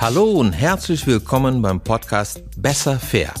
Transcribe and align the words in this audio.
Hallo 0.00 0.24
und 0.30 0.54
herzlich 0.54 1.06
willkommen 1.06 1.60
beim 1.60 1.82
Podcast 1.82 2.42
Besser 2.56 2.98
Fair. 2.98 3.34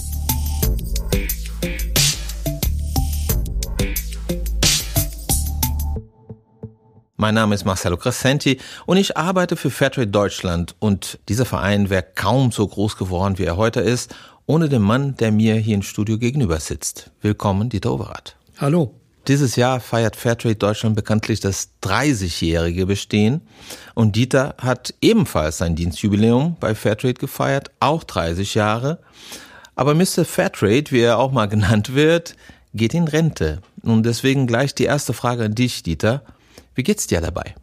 Mein 7.16 7.34
Name 7.34 7.54
ist 7.54 7.64
Marcelo 7.64 7.96
Crescenti 7.96 8.60
und 8.84 8.98
ich 8.98 9.16
arbeite 9.16 9.56
für 9.56 9.70
Fairtrade 9.70 10.08
Deutschland 10.08 10.76
und 10.80 11.18
dieser 11.30 11.46
Verein 11.46 11.88
wäre 11.88 12.04
kaum 12.14 12.52
so 12.52 12.68
groß 12.68 12.98
geworden, 12.98 13.38
wie 13.38 13.44
er 13.44 13.56
heute 13.56 13.80
ist, 13.80 14.14
ohne 14.44 14.68
den 14.68 14.82
Mann, 14.82 15.16
der 15.16 15.32
mir 15.32 15.54
hier 15.54 15.76
im 15.76 15.82
Studio 15.82 16.18
gegenüber 16.18 16.60
sitzt. 16.60 17.10
Willkommen, 17.22 17.70
Dieter 17.70 17.94
Overath. 17.94 18.36
Hallo. 18.58 18.99
Dieses 19.30 19.54
Jahr 19.54 19.78
feiert 19.78 20.16
Fairtrade 20.16 20.56
Deutschland 20.56 20.96
bekanntlich 20.96 21.38
das 21.38 21.68
30-jährige 21.84 22.84
Bestehen 22.84 23.42
und 23.94 24.16
Dieter 24.16 24.56
hat 24.58 24.92
ebenfalls 25.00 25.58
sein 25.58 25.76
Dienstjubiläum 25.76 26.56
bei 26.58 26.74
Fairtrade 26.74 27.14
gefeiert, 27.14 27.70
auch 27.78 28.02
30 28.02 28.56
Jahre. 28.56 28.98
Aber 29.76 29.94
Mr. 29.94 30.24
Fairtrade, 30.24 30.90
wie 30.90 31.02
er 31.02 31.20
auch 31.20 31.30
mal 31.30 31.46
genannt 31.48 31.94
wird, 31.94 32.34
geht 32.74 32.92
in 32.92 33.06
Rente. 33.06 33.62
Und 33.82 34.04
deswegen 34.04 34.48
gleich 34.48 34.74
die 34.74 34.86
erste 34.86 35.12
Frage 35.12 35.44
an 35.44 35.54
dich, 35.54 35.84
Dieter. 35.84 36.24
Wie 36.74 36.82
geht's 36.82 37.06
dir 37.06 37.20
dabei? 37.20 37.54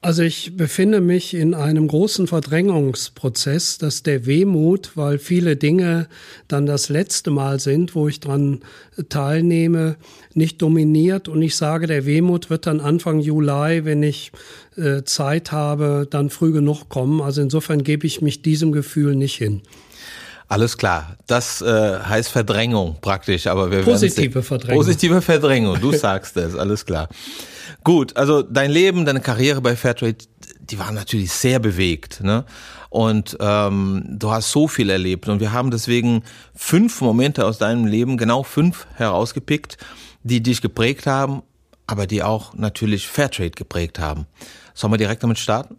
Also 0.00 0.22
ich 0.22 0.56
befinde 0.56 1.00
mich 1.00 1.34
in 1.34 1.54
einem 1.54 1.88
großen 1.88 2.28
Verdrängungsprozess, 2.28 3.78
dass 3.78 4.04
der 4.04 4.26
Wehmut, 4.26 4.92
weil 4.94 5.18
viele 5.18 5.56
Dinge 5.56 6.06
dann 6.46 6.66
das 6.66 6.88
letzte 6.88 7.32
Mal 7.32 7.58
sind, 7.58 7.96
wo 7.96 8.06
ich 8.06 8.20
dran 8.20 8.60
teilnehme, 9.08 9.96
nicht 10.34 10.62
dominiert. 10.62 11.26
Und 11.26 11.42
ich 11.42 11.56
sage, 11.56 11.88
der 11.88 12.06
Wehmut 12.06 12.48
wird 12.48 12.68
dann 12.68 12.78
Anfang 12.80 13.18
Juli, 13.18 13.84
wenn 13.84 14.04
ich 14.04 14.30
äh, 14.76 15.02
Zeit 15.02 15.50
habe, 15.50 16.06
dann 16.08 16.30
früh 16.30 16.52
genug 16.52 16.88
kommen. 16.88 17.20
Also 17.20 17.42
insofern 17.42 17.82
gebe 17.82 18.06
ich 18.06 18.22
mich 18.22 18.40
diesem 18.42 18.70
Gefühl 18.70 19.16
nicht 19.16 19.34
hin. 19.34 19.62
Alles 20.46 20.78
klar. 20.78 21.16
Das 21.26 21.60
äh, 21.60 21.98
heißt 21.98 22.30
Verdrängung 22.30 22.98
praktisch, 23.00 23.48
aber 23.48 23.72
wir 23.72 23.82
positive 23.82 24.44
Verdrängung. 24.44 24.78
Positive 24.78 25.22
Verdrängung. 25.22 25.80
Du 25.80 25.92
sagst 25.92 26.36
es. 26.36 26.54
Alles 26.54 26.86
klar. 26.86 27.08
Gut. 27.84 28.16
Also 28.16 28.42
dein 28.42 28.70
Leben, 28.70 29.04
deine 29.04 29.20
Karriere 29.20 29.60
bei 29.60 29.76
Fairtrade, 29.76 30.16
die 30.60 30.78
war 30.78 30.92
natürlich 30.92 31.32
sehr 31.32 31.58
bewegt, 31.58 32.22
ne? 32.22 32.44
Und 32.90 33.36
ähm, 33.40 34.02
du 34.06 34.30
hast 34.30 34.50
so 34.50 34.66
viel 34.66 34.88
erlebt 34.88 35.28
und 35.28 35.40
wir 35.40 35.52
haben 35.52 35.70
deswegen 35.70 36.22
fünf 36.54 37.02
Momente 37.02 37.44
aus 37.44 37.58
deinem 37.58 37.84
Leben, 37.84 38.16
genau 38.16 38.42
fünf 38.42 38.86
herausgepickt, 38.94 39.76
die 40.22 40.42
dich 40.42 40.62
geprägt 40.62 41.06
haben, 41.06 41.42
aber 41.86 42.06
die 42.06 42.22
auch 42.22 42.54
natürlich 42.54 43.06
Fairtrade 43.06 43.50
geprägt 43.50 43.98
haben. 43.98 44.26
Sollen 44.72 44.92
wir 44.92 44.98
direkt 44.98 45.22
damit 45.22 45.38
starten? 45.38 45.76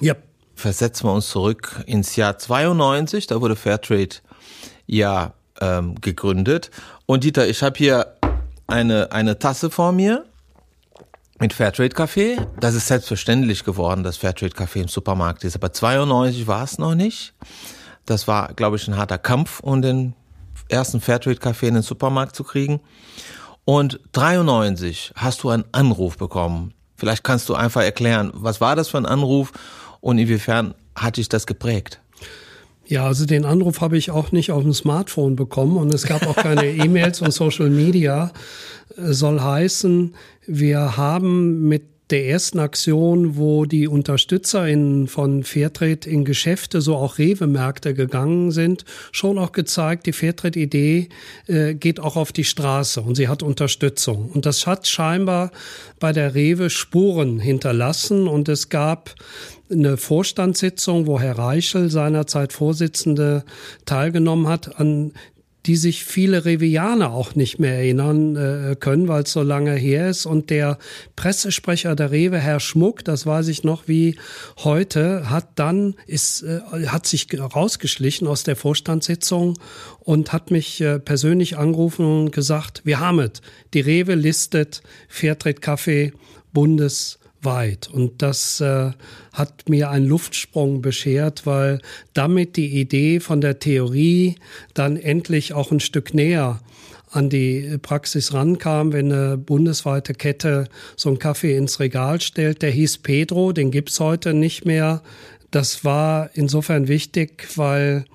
Ja 0.00 0.14
versetzen 0.54 1.06
wir 1.06 1.12
uns 1.12 1.28
zurück 1.28 1.82
ins 1.86 2.16
Jahr 2.16 2.38
92, 2.38 3.26
da 3.26 3.40
wurde 3.40 3.56
Fairtrade 3.56 4.16
ja 4.86 5.34
ähm, 5.60 6.00
gegründet. 6.00 6.70
Und 7.06 7.24
Dieter, 7.24 7.48
ich 7.48 7.62
habe 7.62 7.76
hier 7.76 8.16
eine, 8.66 9.12
eine 9.12 9.38
Tasse 9.38 9.70
vor 9.70 9.92
mir 9.92 10.24
mit 11.42 11.52
Fairtrade 11.52 11.88
Kaffee. 11.88 12.36
Das 12.60 12.76
ist 12.76 12.86
selbstverständlich 12.86 13.64
geworden, 13.64 14.04
dass 14.04 14.16
Fairtrade 14.16 14.54
Kaffee 14.54 14.82
im 14.82 14.86
Supermarkt 14.86 15.42
ist. 15.42 15.56
Aber 15.56 15.72
92 15.72 16.46
war 16.46 16.62
es 16.62 16.78
noch 16.78 16.94
nicht. 16.94 17.34
Das 18.06 18.28
war, 18.28 18.54
glaube 18.54 18.76
ich, 18.76 18.86
ein 18.86 18.96
harter 18.96 19.18
Kampf, 19.18 19.58
um 19.58 19.82
den 19.82 20.14
ersten 20.68 21.00
Fairtrade 21.00 21.40
Kaffee 21.40 21.66
in 21.66 21.74
den 21.74 21.82
Supermarkt 21.82 22.36
zu 22.36 22.44
kriegen. 22.44 22.78
Und 23.64 23.98
93 24.12 25.14
hast 25.16 25.42
du 25.42 25.48
einen 25.48 25.64
Anruf 25.72 26.16
bekommen. 26.16 26.74
Vielleicht 26.94 27.24
kannst 27.24 27.48
du 27.48 27.56
einfach 27.56 27.82
erklären, 27.82 28.30
was 28.34 28.60
war 28.60 28.76
das 28.76 28.90
für 28.90 28.98
ein 28.98 29.06
Anruf 29.06 29.50
und 30.00 30.18
inwiefern 30.18 30.74
hat 30.94 31.16
dich 31.16 31.28
das 31.28 31.48
geprägt? 31.48 32.01
Ja, 32.86 33.06
also 33.06 33.26
den 33.26 33.44
Anruf 33.44 33.80
habe 33.80 33.96
ich 33.96 34.10
auch 34.10 34.32
nicht 34.32 34.50
auf 34.50 34.62
dem 34.62 34.72
Smartphone 34.72 35.36
bekommen 35.36 35.76
und 35.76 35.94
es 35.94 36.04
gab 36.04 36.26
auch 36.26 36.36
keine 36.36 36.66
E-Mails 36.66 37.22
und 37.22 37.32
Social 37.32 37.70
Media. 37.70 38.32
Soll 38.96 39.40
heißen, 39.40 40.14
wir 40.46 40.96
haben 40.96 41.68
mit 41.68 41.91
der 42.12 42.26
ersten 42.26 42.58
Aktion, 42.58 43.36
wo 43.36 43.64
die 43.64 43.88
UnterstützerInnen 43.88 45.08
von 45.08 45.44
Fairtrade 45.44 46.08
in 46.08 46.26
Geschäfte, 46.26 46.82
so 46.82 46.94
auch 46.94 47.16
Rewe-Märkte 47.16 47.94
gegangen 47.94 48.50
sind, 48.50 48.84
schon 49.12 49.38
auch 49.38 49.52
gezeigt, 49.52 50.04
die 50.04 50.12
Fairtrade-Idee 50.12 51.08
äh, 51.46 51.74
geht 51.74 52.00
auch 52.00 52.16
auf 52.16 52.30
die 52.30 52.44
Straße 52.44 53.00
und 53.00 53.14
sie 53.14 53.28
hat 53.28 53.42
Unterstützung. 53.42 54.30
Und 54.30 54.44
das 54.44 54.66
hat 54.66 54.86
scheinbar 54.86 55.52
bei 56.00 56.12
der 56.12 56.34
Rewe 56.34 56.68
Spuren 56.68 57.40
hinterlassen 57.40 58.28
und 58.28 58.48
es 58.50 58.68
gab 58.68 59.14
eine 59.70 59.96
Vorstandssitzung, 59.96 61.06
wo 61.06 61.18
Herr 61.18 61.38
Reichel, 61.38 61.88
seinerzeit 61.90 62.52
Vorsitzende, 62.52 63.44
teilgenommen 63.86 64.48
hat, 64.48 64.78
an 64.78 65.12
die 65.66 65.76
sich 65.76 66.04
viele 66.04 66.44
Revianer 66.44 67.12
auch 67.12 67.34
nicht 67.34 67.58
mehr 67.58 67.74
erinnern 67.74 68.36
äh, 68.36 68.76
können, 68.76 69.08
weil 69.08 69.22
es 69.22 69.32
so 69.32 69.42
lange 69.42 69.74
her 69.74 70.08
ist. 70.08 70.26
Und 70.26 70.50
der 70.50 70.78
Pressesprecher 71.14 71.94
der 71.94 72.10
Rewe, 72.10 72.38
Herr 72.38 72.60
Schmuck, 72.60 73.04
das 73.04 73.26
weiß 73.26 73.48
ich 73.48 73.62
noch 73.62 73.86
wie 73.86 74.16
heute, 74.64 75.30
hat 75.30 75.50
dann 75.56 75.94
ist 76.06 76.42
äh, 76.42 76.60
hat 76.86 77.06
sich 77.06 77.28
rausgeschlichen 77.38 78.26
aus 78.26 78.42
der 78.42 78.56
Vorstandssitzung 78.56 79.58
und 80.00 80.32
hat 80.32 80.50
mich 80.50 80.80
äh, 80.80 80.98
persönlich 80.98 81.56
angerufen 81.56 82.04
und 82.04 82.32
gesagt: 82.32 82.82
Wir 82.84 82.98
haben 82.98 83.20
es. 83.20 83.40
Die 83.72 83.80
Rewe 83.80 84.14
listet 84.14 84.82
Fairtrade 85.08 85.60
Kaffee 85.60 86.12
Bundes 86.52 87.18
weit. 87.44 87.88
Und 87.92 88.22
das 88.22 88.60
äh, 88.60 88.92
hat 89.32 89.68
mir 89.68 89.90
einen 89.90 90.06
Luftsprung 90.06 90.82
beschert, 90.82 91.46
weil 91.46 91.80
damit 92.14 92.56
die 92.56 92.80
Idee 92.80 93.20
von 93.20 93.40
der 93.40 93.58
Theorie 93.58 94.36
dann 94.74 94.96
endlich 94.96 95.52
auch 95.52 95.70
ein 95.70 95.80
Stück 95.80 96.14
näher 96.14 96.60
an 97.10 97.28
die 97.28 97.78
Praxis 97.82 98.32
rankam, 98.32 98.92
wenn 98.92 99.12
eine 99.12 99.36
bundesweite 99.36 100.14
Kette 100.14 100.68
so 100.96 101.10
einen 101.10 101.18
Kaffee 101.18 101.56
ins 101.56 101.78
Regal 101.78 102.20
stellt. 102.20 102.62
Der 102.62 102.70
hieß 102.70 102.98
Pedro, 102.98 103.52
den 103.52 103.70
gibt's 103.70 104.00
heute 104.00 104.32
nicht 104.32 104.64
mehr. 104.64 105.02
Das 105.50 105.84
war 105.84 106.30
insofern 106.32 106.88
wichtig, 106.88 107.46
weil 107.56 108.06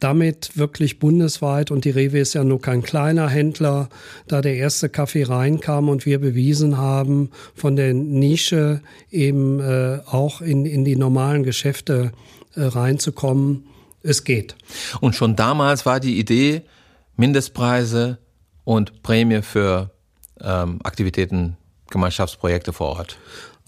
damit 0.00 0.56
wirklich 0.56 0.98
bundesweit 0.98 1.70
und 1.70 1.84
die 1.84 1.90
Rewe 1.90 2.18
ist 2.18 2.34
ja 2.34 2.44
nur 2.44 2.60
kein 2.60 2.82
kleiner 2.82 3.28
Händler, 3.28 3.88
da 4.28 4.40
der 4.40 4.56
erste 4.56 4.88
Kaffee 4.88 5.24
reinkam 5.24 5.88
und 5.88 6.06
wir 6.06 6.20
bewiesen 6.20 6.76
haben, 6.76 7.30
von 7.54 7.76
der 7.76 7.94
Nische 7.94 8.80
eben 9.10 9.60
äh, 9.60 10.00
auch 10.06 10.40
in, 10.40 10.66
in 10.66 10.84
die 10.84 10.96
normalen 10.96 11.42
Geschäfte 11.42 12.12
äh, 12.54 12.62
reinzukommen. 12.62 13.64
Es 14.02 14.24
geht. 14.24 14.56
Und 15.00 15.14
schon 15.14 15.36
damals 15.36 15.86
war 15.86 16.00
die 16.00 16.18
Idee, 16.18 16.62
Mindestpreise 17.16 18.18
und 18.64 19.02
Prämie 19.02 19.42
für 19.42 19.90
ähm, 20.40 20.80
Aktivitäten, 20.82 21.56
Gemeinschaftsprojekte 21.90 22.72
vor 22.72 22.88
Ort. 22.96 23.18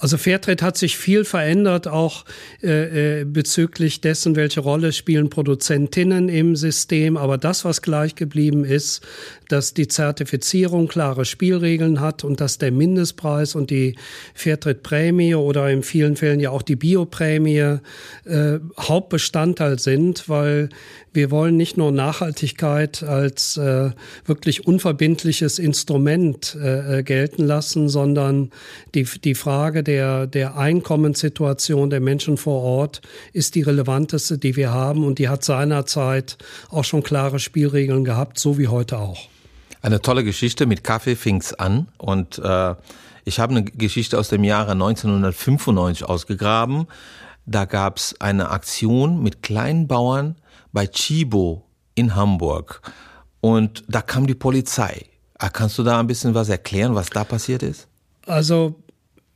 Also 0.04 0.18
Fairtrade 0.18 0.62
hat 0.62 0.76
sich 0.76 0.98
viel 0.98 1.24
verändert, 1.24 1.88
auch 1.88 2.26
äh, 2.62 3.20
äh, 3.20 3.24
bezüglich 3.24 4.02
dessen, 4.02 4.36
welche 4.36 4.60
Rolle 4.60 4.92
spielen 4.92 5.30
Produzentinnen 5.30 6.28
im 6.28 6.56
System. 6.56 7.16
Aber 7.16 7.38
das, 7.38 7.64
was 7.64 7.80
gleich 7.80 8.14
geblieben 8.14 8.66
ist, 8.66 9.00
dass 9.48 9.72
die 9.72 9.88
Zertifizierung 9.88 10.88
klare 10.88 11.24
Spielregeln 11.24 12.00
hat 12.00 12.22
und 12.22 12.42
dass 12.42 12.58
der 12.58 12.70
Mindestpreis 12.70 13.54
und 13.54 13.70
die 13.70 13.96
Fairtrade-Prämie 14.34 15.36
oder 15.36 15.70
in 15.70 15.82
vielen 15.82 16.16
Fällen 16.16 16.40
ja 16.40 16.50
auch 16.50 16.62
die 16.62 16.76
Bioprämie 16.76 17.78
äh, 18.26 18.58
Hauptbestandteil 18.78 19.78
sind, 19.78 20.28
weil 20.28 20.68
wir 21.14 21.30
wollen 21.30 21.56
nicht 21.56 21.76
nur 21.76 21.92
Nachhaltigkeit 21.92 23.04
als 23.04 23.56
äh, 23.56 23.90
wirklich 24.26 24.66
unverbindliches 24.66 25.58
Instrument 25.58 26.56
äh, 26.60 26.98
äh 26.98 27.02
gelten 27.04 27.44
lassen, 27.44 27.88
sondern 27.88 28.50
die, 28.94 29.06
die 29.22 29.36
Frage 29.36 29.84
der, 29.84 29.93
der 29.98 30.56
Einkommenssituation 30.56 31.90
der 31.90 32.00
Menschen 32.00 32.36
vor 32.36 32.62
Ort 32.62 33.02
ist 33.32 33.54
die 33.54 33.62
relevanteste, 33.62 34.38
die 34.38 34.56
wir 34.56 34.70
haben 34.70 35.04
und 35.04 35.18
die 35.18 35.28
hat 35.28 35.44
seinerzeit 35.44 36.36
auch 36.70 36.84
schon 36.84 37.02
klare 37.02 37.38
Spielregeln 37.38 38.04
gehabt, 38.04 38.38
so 38.38 38.58
wie 38.58 38.68
heute 38.68 38.98
auch. 38.98 39.28
Eine 39.82 40.00
tolle 40.00 40.24
Geschichte. 40.24 40.66
Mit 40.66 40.82
Kaffee 40.82 41.16
fing's 41.16 41.52
an 41.52 41.88
und 41.98 42.38
äh, 42.38 42.74
ich 43.24 43.38
habe 43.40 43.52
eine 43.52 43.64
Geschichte 43.64 44.18
aus 44.18 44.28
dem 44.28 44.44
Jahre 44.44 44.72
1995 44.72 46.04
ausgegraben. 46.06 46.86
Da 47.46 47.64
gab's 47.64 48.14
eine 48.20 48.50
Aktion 48.50 49.22
mit 49.22 49.42
kleinen 49.42 49.86
Bauern 49.86 50.36
bei 50.72 50.86
Chibo 50.86 51.64
in 51.94 52.14
Hamburg 52.14 52.80
und 53.40 53.84
da 53.88 54.00
kam 54.00 54.26
die 54.26 54.34
Polizei. 54.34 55.06
Ah, 55.38 55.50
kannst 55.50 55.78
du 55.78 55.82
da 55.82 56.00
ein 56.00 56.06
bisschen 56.06 56.34
was 56.34 56.48
erklären, 56.48 56.94
was 56.94 57.10
da 57.10 57.24
passiert 57.24 57.62
ist? 57.62 57.86
Also 58.26 58.76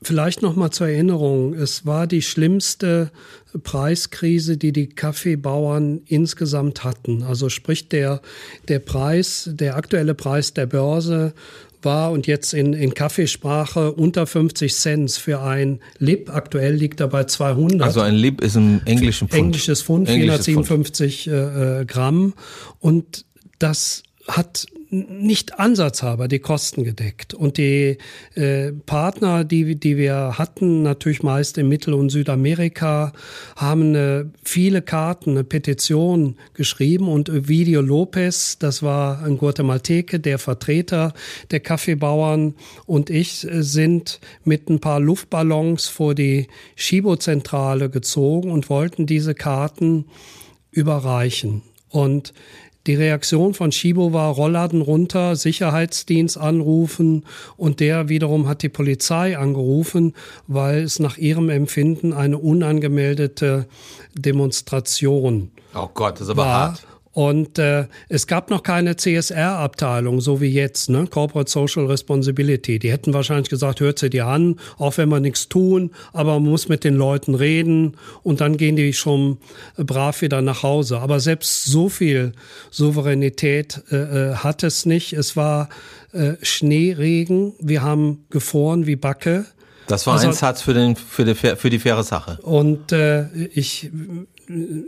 Vielleicht 0.00 0.42
noch 0.42 0.54
mal 0.54 0.70
zur 0.70 0.88
Erinnerung, 0.88 1.54
es 1.54 1.84
war 1.84 2.06
die 2.06 2.22
schlimmste 2.22 3.10
Preiskrise, 3.64 4.56
die 4.56 4.72
die 4.72 4.88
Kaffeebauern 4.88 6.02
insgesamt 6.06 6.84
hatten. 6.84 7.24
Also 7.24 7.48
sprich 7.48 7.88
der 7.88 8.20
der 8.68 8.78
Preis, 8.78 9.50
der 9.52 9.76
aktuelle 9.76 10.14
Preis 10.14 10.54
der 10.54 10.66
Börse 10.66 11.34
war 11.82 12.12
und 12.12 12.26
jetzt 12.26 12.54
in, 12.54 12.72
in 12.74 12.94
Kaffeesprache 12.94 13.92
unter 13.92 14.26
50 14.26 14.74
Cent 14.74 15.10
für 15.12 15.40
ein 15.40 15.80
Lib. 15.98 16.30
Aktuell 16.30 16.74
liegt 16.74 17.00
er 17.00 17.08
bei 17.08 17.24
200. 17.24 17.82
Also 17.82 18.00
ein 18.00 18.14
Lib 18.14 18.40
ist 18.40 18.56
im 18.56 18.80
englischen 18.84 19.28
Pfund. 19.28 19.42
Englisches 19.42 19.82
Pfund, 19.82 20.08
Englisches 20.08 20.44
457 20.44 21.24
Pfund. 21.24 21.80
Äh, 21.82 21.84
Gramm. 21.86 22.34
Und 22.78 23.24
das 23.58 24.02
hat 24.28 24.66
nicht 24.90 25.58
ansatzhalber 25.58 26.28
die 26.28 26.38
Kosten 26.38 26.82
gedeckt. 26.82 27.34
Und 27.34 27.58
die 27.58 27.98
äh, 28.34 28.72
Partner, 28.72 29.44
die, 29.44 29.74
die 29.76 29.96
wir 29.96 30.38
hatten, 30.38 30.82
natürlich 30.82 31.22
meist 31.22 31.58
in 31.58 31.68
Mittel- 31.68 31.94
und 31.94 32.10
Südamerika, 32.10 33.12
haben 33.56 33.94
äh, 33.94 34.24
viele 34.42 34.80
Karten, 34.80 35.30
eine 35.30 35.44
Petition 35.44 36.36
geschrieben 36.54 37.08
und 37.08 37.28
Ovidio 37.28 37.82
Lopez, 37.82 38.58
das 38.58 38.82
war 38.82 39.22
ein 39.22 39.36
Guatemalteke, 39.36 40.20
der 40.20 40.38
Vertreter 40.38 41.12
der 41.50 41.60
Kaffeebauern 41.60 42.54
und 42.86 43.10
ich 43.10 43.46
äh, 43.46 43.62
sind 43.62 44.20
mit 44.44 44.70
ein 44.70 44.80
paar 44.80 45.00
Luftballons 45.00 45.88
vor 45.88 46.14
die 46.14 46.48
Schibo-Zentrale 46.76 47.90
gezogen 47.90 48.50
und 48.50 48.70
wollten 48.70 49.06
diese 49.06 49.34
Karten 49.34 50.06
überreichen. 50.70 51.62
Und 51.90 52.34
die 52.86 52.94
Reaktion 52.94 53.54
von 53.54 53.72
Schibo 53.72 54.12
war 54.12 54.32
Rollladen 54.32 54.80
runter, 54.80 55.36
Sicherheitsdienst 55.36 56.38
anrufen 56.38 57.24
und 57.56 57.80
der 57.80 58.08
wiederum 58.08 58.48
hat 58.48 58.62
die 58.62 58.68
Polizei 58.68 59.36
angerufen, 59.36 60.14
weil 60.46 60.82
es 60.84 60.98
nach 60.98 61.18
ihrem 61.18 61.50
Empfinden 61.50 62.12
eine 62.12 62.38
unangemeldete 62.38 63.66
Demonstration 64.14 65.50
Oh 65.74 65.88
Gott, 65.92 66.14
das 66.14 66.22
ist 66.22 66.30
aber 66.30 66.42
war. 66.44 66.70
hart. 66.70 66.86
Und 67.18 67.58
äh, 67.58 67.88
es 68.08 68.28
gab 68.28 68.48
noch 68.48 68.62
keine 68.62 68.94
CSR-Abteilung, 68.94 70.20
so 70.20 70.40
wie 70.40 70.52
jetzt, 70.52 70.88
ne? 70.88 71.08
Corporate 71.10 71.50
Social 71.50 71.86
Responsibility. 71.86 72.78
Die 72.78 72.92
hätten 72.92 73.12
wahrscheinlich 73.12 73.48
gesagt, 73.48 73.80
hört 73.80 73.98
sie 73.98 74.08
dir 74.08 74.26
an, 74.26 74.54
auch 74.76 74.98
wenn 74.98 75.08
wir 75.08 75.18
nichts 75.18 75.48
tun, 75.48 75.90
aber 76.12 76.34
man 76.38 76.48
muss 76.50 76.68
mit 76.68 76.84
den 76.84 76.94
Leuten 76.94 77.34
reden 77.34 77.96
und 78.22 78.40
dann 78.40 78.56
gehen 78.56 78.76
die 78.76 78.92
schon 78.92 79.38
brav 79.76 80.22
wieder 80.22 80.42
nach 80.42 80.62
Hause. 80.62 81.00
Aber 81.00 81.18
selbst 81.18 81.64
so 81.64 81.88
viel 81.88 82.34
Souveränität 82.70 83.82
äh, 83.90 83.96
äh, 83.96 84.34
hat 84.36 84.62
es 84.62 84.86
nicht. 84.86 85.12
Es 85.12 85.36
war 85.36 85.70
äh, 86.12 86.34
Schneeregen, 86.42 87.54
wir 87.58 87.82
haben 87.82 88.26
gefroren 88.30 88.86
wie 88.86 88.94
Backe. 88.94 89.44
Das 89.88 90.06
war 90.06 90.14
Also- 90.14 90.28
ein 90.28 90.34
Satz 90.34 90.62
für, 90.62 90.72
den, 90.72 90.94
für, 90.94 91.24
die, 91.24 91.34
für 91.34 91.68
die 91.68 91.80
faire 91.80 92.04
Sache. 92.04 92.38
Und 92.42 92.92
äh, 92.92 93.26
ich, 93.32 93.56
ich, 93.56 93.90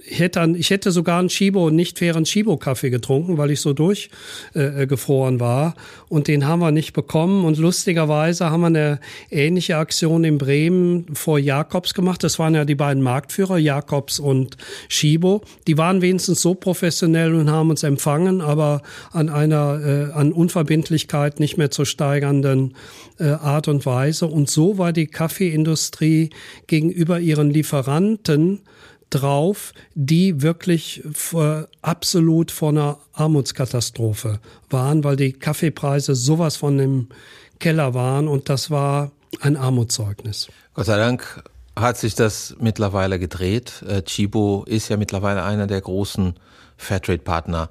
hätte, 0.07 0.55
ich 0.57 0.71
hätte 0.71 0.91
sogar 0.91 1.19
einen 1.19 1.29
Chibo, 1.29 1.71
nicht 1.71 1.99
fairen 1.99 2.25
Chibo-Kaffee 2.25 2.91
getrunken, 2.91 3.39
weil 3.39 3.51
ich 3.51 3.61
so 3.61 3.73
durchgefroren 3.73 4.81
äh, 4.83 4.87
gefroren 4.87 5.41
war. 5.41 5.75
Und 6.09 6.29
den 6.29 6.47
haben 6.47 6.61
wir 6.61 6.71
nicht 6.71 6.93
bekommen. 6.93 7.45
Und 7.45 7.59
lustigerweise 7.59 8.51
haben 8.51 8.61
wir 8.63 8.67
eine 8.69 9.01
ähnliche 9.31 9.77
Aktion 9.77 10.25
in 10.25 10.39
Bremen 10.39 11.07
vor 11.15 11.39
Jakobs 11.39 11.95
gemacht. 11.95 12.25
Das 12.25 12.39
waren 12.39 12.55
ja 12.55 12.65
die 12.65 12.75
beiden 12.75 13.03
Marktführer, 13.03 13.59
Jakobs 13.59 14.19
und 14.19 14.57
Chibo. 14.89 15.43
Die 15.67 15.77
waren 15.79 16.03
wenigstens 16.03 16.41
so 16.41 16.55
professionell 16.55 17.35
und 17.35 17.51
haben 17.51 17.71
uns 17.71 17.83
empfangen, 17.83 18.41
aber 18.41 18.83
an 19.13 19.29
einer 19.29 19.81
äh, 19.85 20.13
an 20.13 20.33
Unverbindlichkeit 20.33 21.41
nicht 21.41 21.59
mehr 21.59 21.71
zu 21.71 21.85
steigernden 21.85 22.75
äh, 23.19 23.25
Art 23.29 23.69
und 23.69 23.85
Weise. 23.87 24.27
Und 24.27 24.49
so 24.51 24.79
war 24.79 24.93
die 24.93 25.07
Kaffeeindustrie 25.07 26.31
gegenüber 26.67 27.21
ihren 27.21 27.51
Lieferanten 27.51 28.61
drauf, 29.11 29.73
die 29.95 30.41
wirklich 30.43 31.03
vor, 31.13 31.69
absolut 31.83 32.51
vor 32.51 32.71
einer 32.71 32.99
Armutskatastrophe 33.13 34.41
waren, 34.71 35.05
weil 35.05 35.17
die 35.17 35.33
Kaffeepreise 35.33 36.15
sowas 36.15 36.57
von 36.57 36.79
im 36.79 37.09
Keller 37.59 37.95
waren 37.95 38.29
und 38.29 38.49
das 38.49 38.71
war 38.71 39.11
ein 39.41 39.57
Armutszeugnis. 39.57 40.49
Gott 40.75 40.87
sei 40.87 40.97
Dank 40.97 41.43
hat 41.77 41.99
sich 41.99 42.15
das 42.15 42.57
mittlerweile 42.59 43.19
gedreht. 43.19 43.85
Äh, 43.87 44.03
Chibo 44.03 44.65
ist 44.67 44.89
ja 44.89 44.97
mittlerweile 44.97 45.45
einer 45.45 45.67
der 45.67 45.81
großen 45.81 46.35
Fairtrade-Partner. 46.77 47.71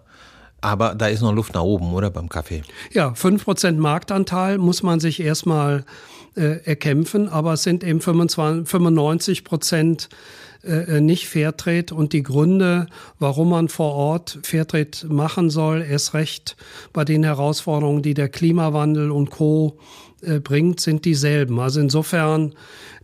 Aber 0.61 0.95
da 0.95 1.07
ist 1.07 1.21
noch 1.21 1.33
Luft 1.33 1.53
nach 1.53 1.61
oben, 1.61 1.93
oder 1.93 2.09
beim 2.09 2.27
Kaffee? 2.27 2.63
Ja, 2.91 3.13
5% 3.13 3.73
Marktanteil 3.77 4.57
muss 4.57 4.83
man 4.83 4.99
sich 4.99 5.21
erstmal 5.21 5.85
äh, 6.35 6.63
erkämpfen, 6.65 7.29
aber 7.29 7.53
es 7.53 7.63
sind 7.63 7.83
eben 7.83 8.01
25, 8.01 8.69
95 8.69 9.43
Prozent 9.43 10.09
äh, 10.63 10.99
nicht 10.99 11.27
Fairtrade 11.27 11.93
und 11.93 12.13
die 12.13 12.23
Gründe, 12.23 12.87
warum 13.17 13.49
man 13.49 13.69
vor 13.69 13.93
Ort 13.93 14.39
Fairtrade 14.43 15.07
machen 15.07 15.49
soll, 15.49 15.81
erst 15.81 16.13
recht 16.13 16.57
bei 16.93 17.05
den 17.05 17.23
Herausforderungen, 17.23 18.01
die 18.01 18.13
der 18.13 18.29
Klimawandel 18.29 19.11
und 19.11 19.29
Co. 19.29 19.77
äh, 20.21 20.39
bringt, 20.39 20.79
sind 20.79 21.05
dieselben. 21.05 21.59
Also 21.59 21.79
insofern 21.79 22.53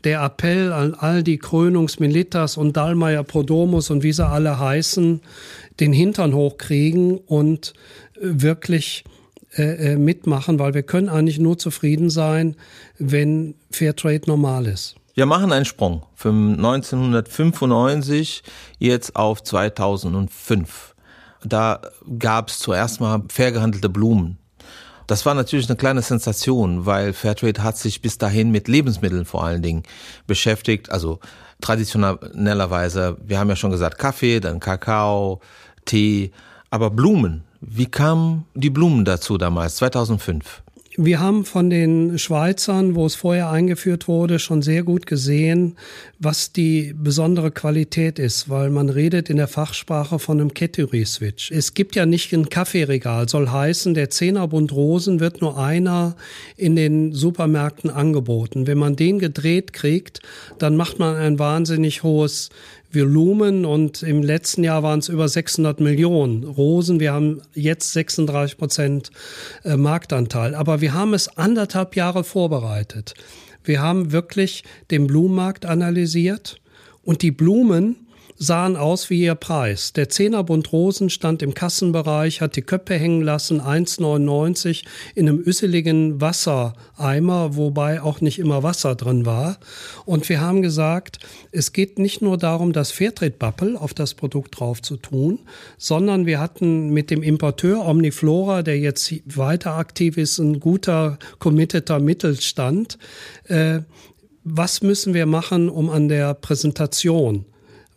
der 0.04 0.22
Appell 0.22 0.72
an 0.72 0.94
all 0.94 1.24
die 1.24 1.38
Krönungsmilitas 1.38 2.58
und 2.58 2.78
Dallmayr 2.78 3.24
Prodomus 3.24 3.90
und 3.90 4.04
wie 4.04 4.14
sie 4.14 4.26
alle 4.26 4.60
heißen, 4.60 5.22
den 5.80 5.94
Hintern 5.94 6.34
hochkriegen 6.34 7.18
und 7.18 7.74
äh, 8.16 8.20
wirklich 8.22 9.04
äh, 9.58 9.94
äh, 9.94 9.96
mitmachen, 9.96 10.60
weil 10.60 10.74
wir 10.74 10.84
können 10.84 11.08
eigentlich 11.08 11.40
nur 11.40 11.58
zufrieden 11.58 12.10
sein, 12.10 12.58
wenn 13.00 13.56
Fairtrade 13.72 14.24
normal 14.28 14.66
ist. 14.68 14.96
Wir 15.18 15.26
machen 15.26 15.54
einen 15.54 15.64
Sprung 15.64 16.04
von 16.14 16.56
1995 16.58 18.44
jetzt 18.80 19.16
auf 19.16 19.42
2005. 19.42 20.94
Da 21.42 21.80
gab 22.20 22.50
es 22.50 22.60
zuerst 22.60 23.00
mal 23.00 23.24
fair 23.30 23.54
gehandelte 23.54 23.88
Blumen. 23.88 24.38
Das 25.08 25.26
war 25.26 25.34
natürlich 25.34 25.70
eine 25.70 25.78
kleine 25.78 26.02
Sensation, 26.02 26.86
weil 26.86 27.14
Fairtrade 27.14 27.64
hat 27.64 27.78
sich 27.78 28.02
bis 28.02 28.18
dahin 28.18 28.52
mit 28.52 28.68
Lebensmitteln 28.68 29.24
vor 29.24 29.46
allen 29.46 29.62
Dingen 29.62 29.84
beschäftigt. 30.28 30.92
Also 30.92 31.22
traditionellerweise, 31.62 33.16
wir 33.24 33.40
haben 33.40 33.48
ja 33.48 33.56
schon 33.56 33.72
gesagt, 33.72 33.98
Kaffee, 33.98 34.42
dann 34.42 34.60
Kakao, 34.60 35.40
Tee, 35.86 36.32
aber 36.70 36.90
Blumen. 36.90 37.46
Wie 37.62 37.86
kamen 37.86 38.48
die 38.54 38.70
Blumen 38.70 39.06
dazu 39.06 39.38
damals, 39.38 39.78
2005? 39.78 40.65
Wir 40.98 41.20
haben 41.20 41.44
von 41.44 41.70
den 41.70 42.18
Schweizern, 42.18 42.96
wo 42.96 43.06
es 43.06 43.16
vorher 43.16 43.50
eingeführt 43.50 44.08
wurde, 44.08 44.40
schon 44.40 44.62
sehr 44.62 44.84
gut 44.84 45.06
gesehen, 45.06 45.76
was 46.20 46.54
die 46.54 46.94
besondere 46.98 47.52
Qualität 47.52 48.18
ist, 48.18 48.50
weil 48.50 48.70
man 48.70 48.88
redet 48.88 49.30
in 49.30 49.36
der 49.36 49.50
Fachsprache 49.50 50.20
von 50.20 50.40
einem 50.40 50.54
Category-Switch. 50.54 51.52
Es 51.52 51.74
gibt 51.74 51.98
ja 51.98 52.06
nicht 52.06 52.32
ein 52.32 52.48
Kaffeeregal, 52.48 53.28
soll 53.28 53.50
heißen, 53.50 53.94
der 53.94 54.10
Zehnerbund 54.10 54.72
Rosen 54.72 55.20
wird 55.20 55.42
nur 55.42 55.58
einer 55.58 56.16
in 56.56 56.78
den 56.78 57.12
Supermärkten 57.12 57.90
angeboten. 57.90 58.66
Wenn 58.66 58.78
man 58.78 58.96
den 58.96 59.20
gedreht 59.20 59.74
kriegt, 59.74 60.22
dann 60.60 60.78
macht 60.78 60.98
man 60.98 61.18
ein 61.18 61.40
wahnsinnig 61.40 62.04
hohes 62.04 62.50
Volumen 62.96 63.66
und 63.66 64.04
im 64.04 64.24
letzten 64.24 64.64
Jahr 64.64 64.84
waren 64.84 65.00
es 65.00 65.10
über 65.10 65.28
600 65.28 65.80
Millionen 65.80 66.44
Rosen. 66.44 67.00
Wir 67.00 67.14
haben 67.14 67.42
jetzt 67.54 67.94
36 67.94 68.58
Prozent 68.58 69.12
äh, 69.64 69.78
Marktanteil. 69.78 70.56
Aber 70.56 70.82
wir 70.82 70.94
haben 70.94 71.14
es 71.14 71.38
anderthalb 71.38 71.96
Jahre 71.96 72.24
vorbereitet. 72.24 73.14
Wir 73.64 73.82
haben 73.82 74.12
wirklich 74.12 74.64
den 74.92 75.08
Blumenmarkt 75.08 75.66
analysiert 75.66 76.62
und 77.04 77.22
die 77.22 77.32
Blumen 77.32 78.05
sahen 78.38 78.76
aus 78.76 79.10
wie 79.10 79.22
ihr 79.22 79.36
Preis. 79.36 79.94
Der 79.94 80.10
Zehnerbund 80.10 80.72
Rosen 80.72 81.10
stand 81.10 81.42
im 81.42 81.54
Kassenbereich, 81.54 82.42
hat 82.42 82.56
die 82.56 82.62
Köpfe 82.62 82.96
hängen 82.96 83.22
lassen, 83.22 83.62
1,99 83.62 84.84
in 85.16 85.30
einem 85.30 85.40
üsseligen 85.40 86.20
Wassereimer, 86.20 87.56
wobei 87.56 88.02
auch 88.02 88.22
nicht 88.22 88.40
immer 88.40 88.62
Wasser 88.62 88.96
drin 88.96 89.26
war. 89.26 89.58
Und 90.06 90.28
wir 90.28 90.42
haben 90.42 90.62
gesagt, 90.62 91.20
es 91.52 91.72
geht 91.72 91.98
nicht 91.98 92.22
nur 92.22 92.38
darum, 92.38 92.74
das 92.74 92.92
Fairtrade-Bappel 92.92 93.78
auf 93.78 93.94
das 93.94 94.14
Produkt 94.14 94.60
drauf 94.60 94.82
zu 94.82 94.98
tun, 94.98 95.40
sondern 95.78 96.26
wir 96.26 96.40
hatten 96.40 96.90
mit 96.90 97.10
dem 97.12 97.24
Importeur 97.24 97.86
Omniflora, 97.86 98.64
der 98.64 98.80
jetzt 98.80 99.14
weiter 99.26 99.76
aktiv 99.76 100.18
ist, 100.18 100.40
ein 100.40 100.60
guter, 100.60 101.18
committeter 101.40 102.00
Mittelstand. 102.00 102.98
Äh, 103.46 103.80
was 104.44 104.82
müssen 104.84 105.14
wir 105.14 105.26
machen, 105.26 105.70
um 105.70 105.90
an 105.90 106.08
der 106.08 106.34
Präsentation 106.36 107.46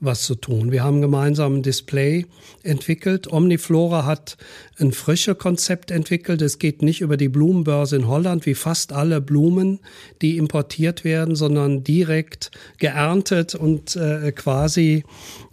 was 0.00 0.22
zu 0.22 0.36
tun. 0.36 0.70
Wir 0.70 0.84
haben 0.84 1.00
gemeinsam 1.00 1.56
ein 1.56 1.62
Display 1.62 2.26
entwickelt. 2.62 3.32
Omniflora 3.32 4.04
hat 4.04 4.36
ein 4.78 4.92
frische 4.92 5.34
Konzept 5.34 5.90
entwickelt. 5.90 6.40
Es 6.40 6.58
geht 6.58 6.82
nicht 6.82 7.00
über 7.00 7.16
die 7.16 7.28
Blumenbörse 7.28 7.96
in 7.96 8.06
Holland 8.06 8.46
wie 8.46 8.54
fast 8.54 8.92
alle 8.92 9.20
Blumen, 9.20 9.80
die 10.22 10.36
importiert 10.36 11.02
werden, 11.02 11.34
sondern 11.34 11.82
direkt 11.82 12.52
geerntet 12.78 13.54
und 13.54 13.96
äh, 13.96 14.30
quasi 14.32 15.04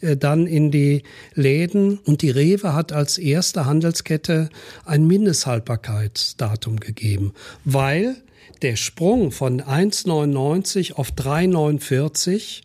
äh, 0.02 0.16
dann 0.16 0.46
in 0.46 0.70
die 0.70 1.02
Läden. 1.34 1.98
Und 2.06 2.22
die 2.22 2.30
Rewe 2.30 2.74
hat 2.74 2.92
als 2.92 3.18
erste 3.18 3.66
Handelskette 3.66 4.50
ein 4.86 5.08
Mindesthaltbarkeitsdatum 5.08 6.80
gegeben, 6.80 7.34
weil 7.64 8.18
der 8.62 8.76
Sprung 8.76 9.32
von 9.32 9.62
1,99 9.62 10.94
auf 10.94 11.12
3,49, 11.12 12.62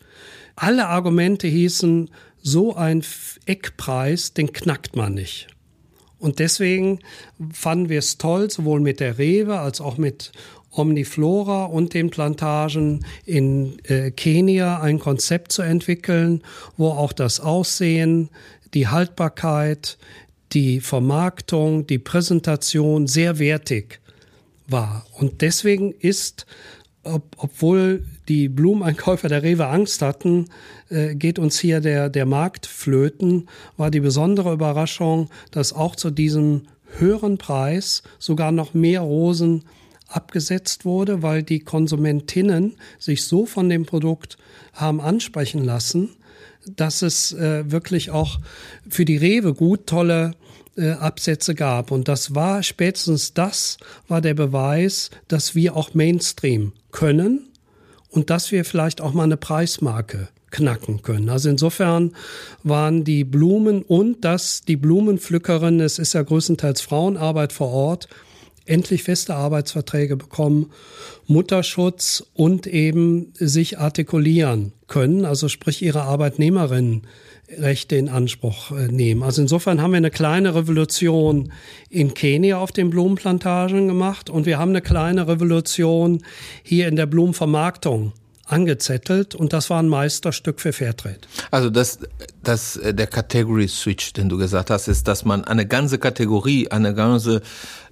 alle 0.60 0.88
Argumente 0.88 1.46
hießen, 1.48 2.10
so 2.42 2.74
ein 2.76 3.02
Eckpreis, 3.46 4.34
den 4.34 4.52
knackt 4.52 4.94
man 4.94 5.14
nicht. 5.14 5.48
Und 6.18 6.38
deswegen 6.38 7.00
fanden 7.50 7.88
wir 7.88 7.98
es 7.98 8.18
toll, 8.18 8.50
sowohl 8.50 8.80
mit 8.80 9.00
der 9.00 9.16
Rewe 9.16 9.58
als 9.58 9.80
auch 9.80 9.96
mit 9.96 10.32
Omniflora 10.70 11.64
und 11.64 11.94
den 11.94 12.10
Plantagen 12.10 13.06
in 13.24 13.78
äh, 13.84 14.10
Kenia 14.10 14.80
ein 14.80 14.98
Konzept 14.98 15.52
zu 15.52 15.62
entwickeln, 15.62 16.42
wo 16.76 16.88
auch 16.88 17.14
das 17.14 17.40
Aussehen, 17.40 18.28
die 18.74 18.86
Haltbarkeit, 18.86 19.96
die 20.52 20.80
Vermarktung, 20.80 21.86
die 21.86 21.98
Präsentation 21.98 23.06
sehr 23.06 23.38
wertig 23.38 24.00
war. 24.68 25.06
Und 25.12 25.40
deswegen 25.40 25.92
ist, 25.92 26.46
ob, 27.02 27.36
obwohl 27.38 28.04
die 28.28 28.48
Blumeneinkäufer 28.48 29.28
der 29.28 29.42
Rewe 29.42 29.66
Angst 29.66 30.02
hatten, 30.02 30.46
äh, 30.88 31.14
geht 31.14 31.38
uns 31.38 31.58
hier 31.58 31.80
der, 31.80 32.08
der 32.08 32.26
Markt 32.26 32.66
flöten, 32.66 33.48
war 33.76 33.90
die 33.90 34.00
besondere 34.00 34.52
Überraschung, 34.52 35.30
dass 35.50 35.72
auch 35.72 35.96
zu 35.96 36.10
diesem 36.10 36.62
höheren 36.98 37.38
Preis 37.38 38.02
sogar 38.18 38.52
noch 38.52 38.74
mehr 38.74 39.00
Rosen 39.00 39.64
abgesetzt 40.08 40.84
wurde, 40.84 41.22
weil 41.22 41.42
die 41.42 41.60
Konsumentinnen 41.60 42.74
sich 42.98 43.24
so 43.24 43.46
von 43.46 43.68
dem 43.68 43.86
Produkt 43.86 44.38
haben 44.72 45.00
ansprechen 45.00 45.64
lassen, 45.64 46.10
dass 46.66 47.02
es 47.02 47.32
äh, 47.32 47.70
wirklich 47.70 48.10
auch 48.10 48.40
für 48.88 49.04
die 49.04 49.16
Rewe 49.16 49.54
gut 49.54 49.86
tolle 49.86 50.32
äh, 50.80 50.92
Absätze 50.92 51.54
gab. 51.54 51.90
Und 51.90 52.08
das 52.08 52.34
war 52.34 52.62
spätestens 52.62 53.34
das 53.34 53.76
war 54.08 54.20
der 54.20 54.34
Beweis, 54.34 55.10
dass 55.28 55.54
wir 55.54 55.76
auch 55.76 55.94
Mainstream 55.94 56.72
können 56.90 57.48
und 58.08 58.30
dass 58.30 58.50
wir 58.50 58.64
vielleicht 58.64 59.00
auch 59.00 59.12
mal 59.12 59.24
eine 59.24 59.36
Preismarke 59.36 60.28
knacken 60.50 61.02
können. 61.02 61.28
Also 61.28 61.48
insofern 61.48 62.12
waren 62.62 63.04
die 63.04 63.24
Blumen 63.24 63.82
und 63.82 64.24
das 64.24 64.62
die 64.62 64.76
Blumenpflückerinnen, 64.76 65.80
es 65.80 65.98
ist 65.98 66.14
ja 66.14 66.22
größtenteils 66.22 66.80
Frauenarbeit 66.80 67.52
vor 67.52 67.68
Ort, 67.68 68.08
endlich 68.66 69.02
feste 69.02 69.34
Arbeitsverträge 69.34 70.16
bekommen, 70.16 70.70
Mutterschutz 71.26 72.24
und 72.34 72.66
eben 72.66 73.32
sich 73.34 73.78
artikulieren 73.78 74.72
können, 74.86 75.24
also 75.24 75.48
sprich 75.48 75.82
ihre 75.82 76.02
Arbeitnehmerinnenrechte 77.50 77.96
in 77.96 78.08
Anspruch 78.08 78.70
äh, 78.72 78.88
nehmen. 78.88 79.22
Also 79.22 79.42
insofern 79.42 79.80
haben 79.80 79.92
wir 79.92 79.98
eine 79.98 80.10
kleine 80.10 80.54
Revolution 80.54 81.52
in 81.88 82.14
Kenia 82.14 82.58
auf 82.58 82.72
den 82.72 82.90
Blumenplantagen 82.90 83.88
gemacht 83.88 84.30
und 84.30 84.46
wir 84.46 84.58
haben 84.58 84.70
eine 84.70 84.80
kleine 84.80 85.28
Revolution 85.28 86.22
hier 86.62 86.88
in 86.88 86.96
der 86.96 87.06
Blumenvermarktung 87.06 88.12
angezettelt 88.46 89.36
und 89.36 89.52
das 89.52 89.70
war 89.70 89.80
ein 89.80 89.88
Meisterstück 89.88 90.60
für 90.60 90.72
Fairtrade. 90.72 91.20
Also 91.52 91.70
das, 91.70 92.00
das, 92.42 92.76
äh, 92.76 92.92
der 92.94 93.06
Category 93.06 93.68
Switch, 93.68 94.12
den 94.12 94.28
du 94.28 94.38
gesagt 94.38 94.70
hast, 94.70 94.88
ist, 94.88 95.06
dass 95.06 95.24
man 95.24 95.44
eine 95.44 95.66
ganze 95.66 95.98
Kategorie, 95.98 96.68
eine 96.68 96.94
ganze 96.94 97.42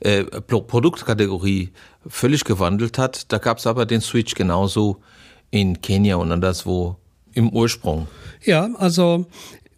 äh, 0.01 0.25
Produktkategorie 0.25 1.71
völlig 2.07 2.45
gewandelt 2.45 2.99
hat. 2.99 3.33
Da 3.33 3.39
gab 3.39 3.59
es 3.59 3.67
aber 3.67 3.87
den 3.87 4.01
Switch 4.01 4.35
genauso 4.35 5.01
in 5.51 5.81
Kenia 5.81 6.17
und 6.17 6.33
anderswo 6.33 6.97
im 7.33 7.51
Ursprung. 7.51 8.09
Ja, 8.45 8.71
also 8.77 9.27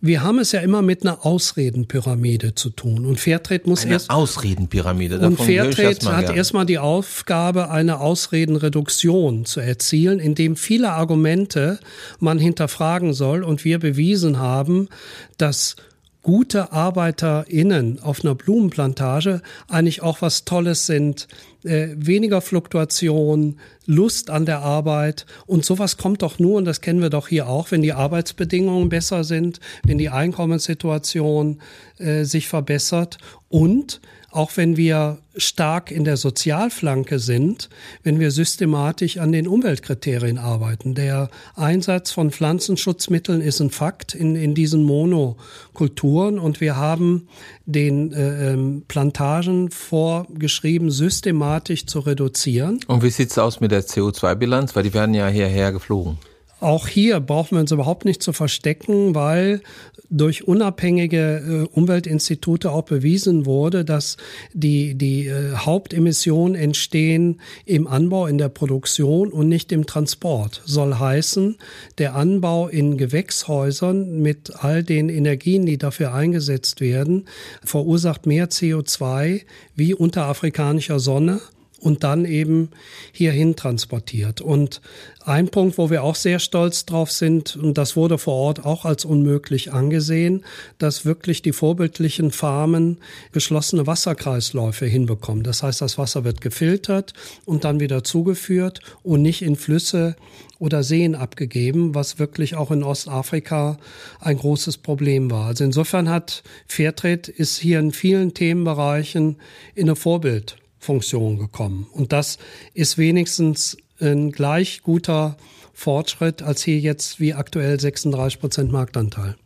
wir 0.03 0.23
haben 0.23 0.39
es 0.39 0.53
ja 0.53 0.61
immer 0.61 0.81
mit 0.81 1.03
einer 1.03 1.27
Ausredenpyramide 1.27 2.55
zu 2.55 2.71
tun. 2.71 3.05
Und 3.05 3.21
Fairtrade 3.21 3.69
muss 3.69 3.85
eine 3.85 3.93
erst. 3.95 4.09
Ausredenpyramide. 4.11 5.19
Davon 5.19 5.37
und 5.37 5.45
Fairtrade 5.45 6.17
hat 6.17 6.35
erstmal 6.35 6.65
die 6.65 6.79
Aufgabe, 6.79 7.71
eine 7.71 8.01
Ausredenreduktion 8.01 9.45
zu 9.45 9.61
erzielen, 9.61 10.19
indem 10.19 10.57
viele 10.57 10.93
Argumente 10.93 11.79
man 12.19 12.39
hinterfragen 12.39 13.13
soll. 13.13 13.45
Und 13.45 13.65
wir 13.67 13.79
bewiesen 13.79 14.39
haben, 14.39 14.89
dass 15.37 15.77
gute 16.23 16.73
ArbeiterInnen 16.73 18.01
auf 18.01 18.25
einer 18.25 18.35
Blumenplantage 18.35 19.43
eigentlich 19.69 20.03
auch 20.03 20.23
was 20.23 20.45
Tolles 20.45 20.87
sind. 20.87 21.29
Äh, 21.63 21.89
weniger 21.95 22.41
Fluktuation, 22.41 23.59
Lust 23.85 24.31
an 24.31 24.47
der 24.47 24.61
Arbeit. 24.61 25.27
Und 25.47 25.65
sowas 25.65 25.99
kommt 25.99 26.23
doch 26.23 26.39
nur, 26.39 26.57
und 26.57 26.65
das 26.65 26.81
kennen 26.81 27.03
wir 27.03 27.11
doch 27.11 27.29
hier 27.29 27.49
auch, 27.49 27.71
wenn 27.71 27.83
die 27.83 27.93
Arbeitsbedingungen 27.93 28.89
besser 28.89 29.25
sind, 29.25 29.61
wenn 29.85 29.99
die 29.99 30.09
Einkommenssituation 30.09 31.61
äh, 31.99 32.25
sich 32.25 32.49
verbessert. 32.49 33.19
Und 33.51 34.01
auch 34.31 34.57
wenn 34.57 34.77
wir 34.77 35.19
stark 35.37 35.91
in 35.91 36.05
der 36.05 36.17
Sozialflanke 36.17 37.19
sind, 37.19 37.69
wenn 38.03 38.21
wir 38.21 38.31
systematisch 38.31 39.19
an 39.19 39.33
den 39.33 39.49
Umweltkriterien 39.49 40.39
arbeiten. 40.39 40.95
Der 40.95 41.31
Einsatz 41.57 42.11
von 42.13 42.31
Pflanzenschutzmitteln 42.31 43.41
ist 43.41 43.61
ein 43.61 43.71
Fakt 43.71 44.15
in, 44.15 44.37
in 44.37 44.55
diesen 44.55 44.85
Monokulturen 44.85 46.39
und 46.39 46.61
wir 46.61 46.77
haben 46.77 47.29
den 47.67 48.13
äh, 48.13 48.53
ähm, 48.53 48.85
Plantagen 48.89 49.71
vorgeschrieben, 49.71 50.91
systematisch 50.91 51.87
zu 51.87 52.01
reduzieren. 52.01 52.81
Und 52.87 53.03
wie 53.03 53.11
sieht's 53.11 53.39
aus 53.39 53.61
mit 53.61 53.71
der 53.71 53.85
CO2-Bilanz? 53.85 54.75
Weil 54.77 54.83
die 54.83 54.95
werden 54.95 55.15
ja 55.15 55.29
hierher 55.29 55.73
geflogen. 55.73 56.19
Auch 56.61 56.89
hier 56.89 57.21
brauchen 57.21 57.57
wir 57.57 57.61
uns 57.61 57.73
überhaupt 57.73 58.05
nicht 58.05 58.23
zu 58.23 58.35
verstecken, 58.35 59.15
weil 59.15 59.63
durch 60.11 60.47
unabhängige 60.47 61.69
äh, 61.73 61.77
Umweltinstitute 61.77 62.71
auch 62.71 62.83
bewiesen 62.83 63.47
wurde, 63.47 63.85
dass 63.85 64.17
die, 64.53 64.95
die 64.95 65.27
äh, 65.27 65.53
Hauptemissionen 65.55 66.55
entstehen 66.55 67.41
im 67.65 67.87
Anbau, 67.87 68.27
in 68.27 68.37
der 68.37 68.51
Produktion 68.51 69.33
und 69.33 69.49
nicht 69.49 69.73
im 69.73 69.87
Transport. 69.87 70.63
Soll 70.67 70.97
heißen, 70.97 71.57
der 71.99 72.15
Anbau 72.15 72.69
in 72.69 72.99
Gewächshäusern 72.99 74.21
mit 74.21 74.53
all 74.57 74.83
den 74.83 75.09
Energien, 75.09 75.65
die 75.65 75.79
dafür 75.79 76.13
eingesetzt 76.13 76.81
werden, 76.81 77.27
verursacht 77.65 78.27
mehr 78.27 78.51
CO2 78.51 79.43
wie 79.77 79.95
unter 79.95 80.27
afrikanischer 80.27 80.99
Sonne 80.99 81.41
und 81.81 82.05
dann 82.05 82.25
eben 82.25 82.71
hierhin 83.13 83.57
transportiert. 83.57 84.41
Und 84.41 84.81
ein 85.25 85.49
Punkt, 85.49 85.79
wo 85.79 85.91
wir 85.91 86.03
auch 86.03 86.15
sehr 86.15 86.39
stolz 86.39 86.87
drauf 86.87 87.11
sind, 87.11 87.57
und 87.57 87.77
das 87.77 87.97
wurde 87.97 88.19
vor 88.19 88.35
Ort 88.35 88.65
auch 88.65 88.85
als 88.85 89.05
unmöglich 89.05 89.73
angesehen, 89.73 90.45
dass 90.79 91.05
wirklich 91.05 91.43
die 91.43 91.53
vorbildlichen 91.53 92.31
Farmen 92.31 92.99
geschlossene 93.33 93.87
Wasserkreisläufe 93.87 94.87
hinbekommen. 94.87 95.43
Das 95.43 95.63
heißt, 95.63 95.81
das 95.81 95.99
Wasser 95.99 96.25
wird 96.25 96.41
gefiltert 96.41 97.13
und 97.45 97.65
dann 97.65 97.81
wieder 97.81 98.05
zugeführt 98.05 98.81
und 99.03 99.23
nicht 99.23 99.43
in 99.43 99.57
Flüsse 99.57 100.17
oder 100.59 100.83
Seen 100.83 101.15
abgegeben, 101.15 101.95
was 101.95 102.19
wirklich 102.19 102.55
auch 102.55 102.71
in 102.71 102.83
Ostafrika 102.83 103.79
ein 104.21 104.37
großes 104.37 104.79
Problem 104.79 105.31
war. 105.31 105.47
Also 105.47 105.65
insofern 105.65 106.09
hat 106.09 106.43
Fairtrade 106.67 107.31
ist 107.31 107.59
hier 107.59 107.81
in 107.81 107.93
vielen 107.93 108.35
Themenbereichen 108.35 109.37
in 109.75 109.89
eine 109.89 109.97
Vorbild 109.97 110.57
Funktion 110.81 111.39
gekommen. 111.39 111.87
Und 111.93 112.13
das 112.13 112.39
ist 112.75 112.99
wenigstens 112.99 113.77
ein 114.01 114.33
gleich 114.33 114.83
guter 114.83 115.37
Fortschritt 115.73 116.43
als 116.43 116.63
hier 116.63 116.79
jetzt 116.79 117.21
wie 117.21 117.35
aktuell 117.35 117.79
36 117.79 118.41
Prozent 118.41 118.73
Marktanteil. 118.73 119.37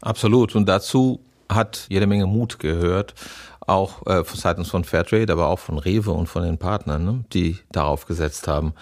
Absolut. 0.00 0.56
Und 0.56 0.68
dazu 0.68 1.20
hat 1.48 1.86
jede 1.88 2.06
Menge 2.06 2.26
Mut 2.26 2.58
gehört, 2.58 3.14
auch 3.60 4.06
äh, 4.06 4.24
seitens 4.34 4.68
von 4.70 4.84
Fairtrade, 4.84 5.32
aber 5.32 5.48
auch 5.48 5.58
von 5.58 5.78
Rewe 5.78 6.10
und 6.10 6.26
von 6.26 6.42
den 6.42 6.58
Partnern, 6.58 7.04
ne, 7.04 7.24
die 7.32 7.58
darauf 7.70 8.06
gesetzt 8.06 8.48
haben. 8.48 8.72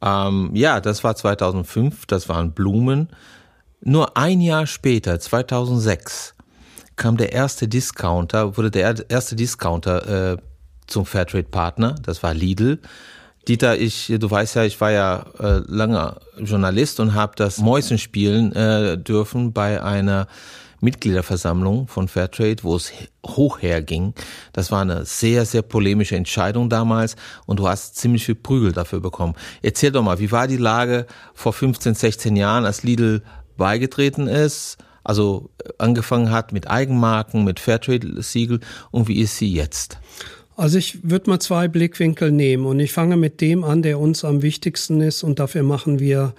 Ähm, 0.00 0.50
ja, 0.54 0.80
das 0.80 1.04
war 1.04 1.16
2005, 1.16 2.06
das 2.06 2.28
waren 2.28 2.52
Blumen. 2.52 3.08
Nur 3.80 4.16
ein 4.16 4.40
Jahr 4.40 4.66
später, 4.66 5.18
2006, 5.20 6.34
kam 6.96 7.16
der 7.16 7.32
erste 7.32 7.68
Discounter, 7.68 8.56
wurde 8.56 8.70
der 8.70 9.10
erste 9.10 9.36
Discounter 9.36 10.32
äh, 10.32 10.36
zum 10.86 11.06
Fairtrade-Partner, 11.06 11.96
das 12.02 12.22
war 12.22 12.34
Lidl. 12.34 12.80
Dieter, 13.48 13.78
ich, 13.78 14.12
du 14.18 14.30
weißt 14.30 14.56
ja, 14.56 14.64
ich 14.64 14.80
war 14.80 14.90
ja 14.90 15.24
äh, 15.38 15.60
lange 15.68 16.16
Journalist 16.38 16.98
und 16.98 17.14
habe 17.14 17.34
das 17.36 17.58
Mäusen 17.58 17.96
spielen 17.98 18.52
äh, 18.52 18.98
dürfen 18.98 19.52
bei 19.52 19.82
einer 19.82 20.26
Mitgliederversammlung 20.80 21.88
von 21.88 22.08
Fairtrade, 22.08 22.62
wo 22.62 22.76
es 22.76 22.92
hoch 23.24 23.62
herging. 23.62 24.14
Das 24.52 24.70
war 24.70 24.82
eine 24.82 25.04
sehr, 25.04 25.46
sehr 25.46 25.62
polemische 25.62 26.16
Entscheidung 26.16 26.68
damals 26.68 27.16
und 27.46 27.58
du 27.58 27.68
hast 27.68 27.96
ziemlich 27.96 28.26
viel 28.26 28.34
Prügel 28.34 28.72
dafür 28.72 29.00
bekommen. 29.00 29.34
Erzähl 29.62 29.92
doch 29.92 30.02
mal, 30.02 30.18
wie 30.18 30.32
war 30.32 30.48
die 30.48 30.56
Lage 30.56 31.06
vor 31.34 31.52
15, 31.52 31.94
16 31.94 32.36
Jahren, 32.36 32.64
als 32.64 32.82
Lidl 32.82 33.22
beigetreten 33.56 34.26
ist, 34.26 34.78
also 35.04 35.50
äh, 35.64 35.70
angefangen 35.78 36.30
hat 36.30 36.52
mit 36.52 36.68
Eigenmarken, 36.68 37.44
mit 37.44 37.60
Fairtrade-Siegel 37.60 38.60
und 38.90 39.08
wie 39.08 39.20
ist 39.20 39.36
sie 39.36 39.52
jetzt? 39.52 39.98
Also 40.58 40.78
ich 40.78 41.08
würde 41.08 41.28
mal 41.28 41.38
zwei 41.38 41.68
Blickwinkel 41.68 42.30
nehmen 42.32 42.64
und 42.64 42.80
ich 42.80 42.90
fange 42.92 43.18
mit 43.18 43.42
dem 43.42 43.62
an, 43.62 43.82
der 43.82 44.00
uns 44.00 44.24
am 44.24 44.40
wichtigsten 44.40 45.02
ist 45.02 45.22
und 45.22 45.38
dafür 45.38 45.62
machen 45.62 45.98
wir 45.98 46.34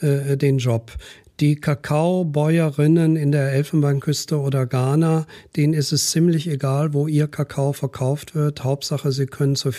äh, 0.00 0.36
den 0.36 0.58
Job. 0.58 0.92
die 1.40 1.56
Kakaobäuerinnen 1.56 3.16
in 3.16 3.32
der 3.32 3.52
Elfenbeinküste 3.52 4.38
oder 4.38 4.66
Ghana, 4.66 5.26
denen 5.56 5.72
ist 5.72 5.90
es 5.90 6.10
ziemlich 6.10 6.46
egal, 6.46 6.92
wo 6.92 7.06
ihr 7.06 7.28
Kakao 7.28 7.72
verkauft 7.72 8.34
wird. 8.34 8.62
Hauptsache, 8.62 9.10
sie 9.10 9.26
können 9.26 9.56
zu 9.56 9.72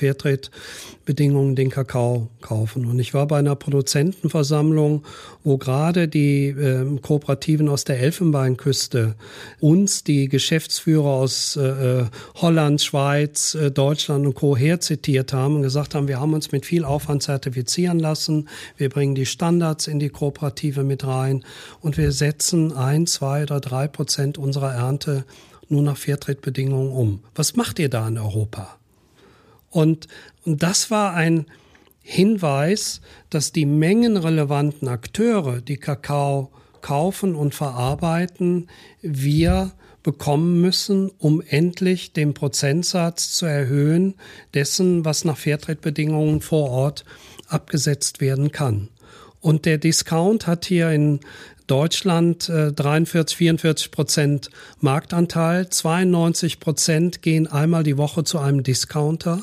Fairtrade-Bedingungen 1.12 1.56
den 1.56 1.70
Kakao 1.70 2.30
kaufen. 2.42 2.86
Und 2.86 3.00
ich 3.00 3.14
war 3.14 3.28
bei 3.28 3.40
einer 3.40 3.56
Produzentenversammlung, 3.56 5.04
wo 5.44 5.58
gerade 5.58 6.08
die 6.08 6.48
äh, 6.48 6.86
Kooperativen 7.02 7.70
aus 7.70 7.84
der 7.84 8.00
Elfenbeinküste 8.00 9.16
uns, 9.60 10.04
die 10.04 10.30
Geschäftsführer 10.30 11.10
aus 11.10 11.56
äh, 11.56 12.06
Holland, 12.36 12.82
Schweiz, 12.82 13.56
äh, 13.56 13.72
Deutschland 13.72 14.26
und 14.26 14.36
Co. 14.36 14.56
herzitiert 14.56 15.34
haben 15.34 15.58
und 15.58 15.62
gesagt 15.64 15.96
haben, 15.96 16.08
wir 16.08 16.20
haben 16.20 16.34
uns 16.34 16.52
mit 16.52 16.66
viel 16.66 16.86
Aufwand 16.86 17.24
zertifizieren 17.24 18.00
lassen. 18.00 18.48
Wir 18.78 18.90
bringen 18.90 19.16
die 19.16 19.26
Standards 19.26 19.88
in 19.88 20.00
die 20.00 20.10
Kooperative 20.10 20.84
mit 20.84 21.06
rein 21.06 21.44
und 21.82 21.98
wir 21.98 22.12
setzen 22.12 22.72
ein, 22.74 23.08
zwei 23.08 23.44
oder 23.44 23.60
drei 23.60 23.88
Prozent 23.88 24.38
unserer 24.38 24.74
Ernte 24.74 25.26
nur 25.70 25.82
nach 25.82 25.98
Fairtrade-Bedingungen 25.98 26.92
um. 26.92 27.24
Was 27.36 27.56
macht 27.56 27.80
ihr 27.80 27.90
da 27.90 28.08
in 28.08 28.18
Europa? 28.18 28.81
Und, 29.72 30.08
und 30.46 30.62
das 30.62 30.92
war 30.92 31.14
ein 31.14 31.48
Hinweis, 32.04 33.02
dass 33.30 33.52
die 33.52 33.66
mengenrelevanten 33.66 34.88
Akteure, 34.88 35.62
die 35.62 35.78
Kakao 35.78 36.52
kaufen 36.82 37.36
und 37.36 37.56
verarbeiten, 37.56 38.68
wir 39.02 39.72
bekommen 40.04 40.62
müssen, 40.62 41.12
um 41.20 41.42
endlich 41.42 42.12
den 42.14 42.34
Prozentsatz 42.34 43.34
zu 43.34 43.46
erhöhen 43.46 44.16
dessen, 44.54 45.06
was 45.06 45.26
nach 45.26 45.38
Fairtrade-Bedingungen 45.38 46.42
vor 46.42 46.70
Ort 46.70 47.06
abgesetzt 47.48 48.20
werden 48.20 48.52
kann. 48.52 48.90
Und 49.40 49.66
der 49.66 49.78
Discount 49.78 50.48
hat 50.48 50.66
hier 50.66 50.92
in 50.92 51.20
Deutschland 51.68 52.50
äh, 52.50 52.72
43, 52.72 53.38
44 53.38 53.92
Prozent 53.92 54.50
Marktanteil. 54.80 55.70
92 55.70 56.60
Prozent 56.60 57.22
gehen 57.22 57.48
einmal 57.48 57.84
die 57.84 57.98
Woche 57.98 58.24
zu 58.24 58.40
einem 58.40 58.64
Discounter. 58.64 59.42